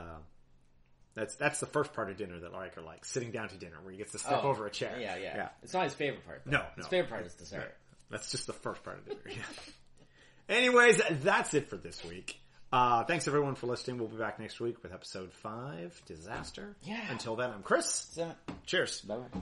that's 1.14 1.36
that's 1.36 1.60
the 1.60 1.66
first 1.66 1.92
part 1.92 2.10
of 2.10 2.16
dinner 2.16 2.40
that 2.40 2.52
Riker 2.52 2.80
likes, 2.80 3.10
sitting 3.10 3.30
down 3.30 3.48
to 3.50 3.56
dinner, 3.58 3.76
where 3.82 3.92
he 3.92 3.98
gets 3.98 4.12
to 4.12 4.18
step 4.18 4.40
Oh, 4.42 4.48
over 4.48 4.66
a 4.66 4.70
chair. 4.70 4.96
Yeah, 4.98 5.16
yeah, 5.16 5.36
yeah. 5.36 5.48
It's 5.62 5.74
not 5.74 5.84
his 5.84 5.94
favorite 5.94 6.24
part. 6.24 6.42
Though. 6.46 6.52
No, 6.52 6.64
his 6.76 6.84
no. 6.86 6.88
favorite 6.90 7.10
part 7.10 7.26
is 7.26 7.34
dessert. 7.34 7.74
That's 8.10 8.30
just 8.30 8.46
the 8.46 8.54
first 8.54 8.82
part 8.82 8.98
of 8.98 9.04
dinner. 9.06 9.20
Yeah. 9.28 9.42
Anyways, 10.48 11.00
that's 11.22 11.54
it 11.54 11.68
for 11.68 11.76
this 11.76 12.02
week. 12.04 12.38
Uh, 12.72 13.04
thanks 13.04 13.28
everyone 13.28 13.54
for 13.54 13.66
listening. 13.66 13.98
We'll 13.98 14.08
be 14.08 14.16
back 14.16 14.40
next 14.40 14.58
week 14.60 14.82
with 14.82 14.92
episode 14.94 15.32
five, 15.32 16.00
Disaster. 16.06 16.74
Yeah. 16.84 17.00
Until 17.10 17.36
then, 17.36 17.50
I'm 17.50 17.62
Chris. 17.62 17.86
So, 18.12 18.32
Cheers. 18.66 19.02
bye 19.02 19.16
bye. 19.16 19.40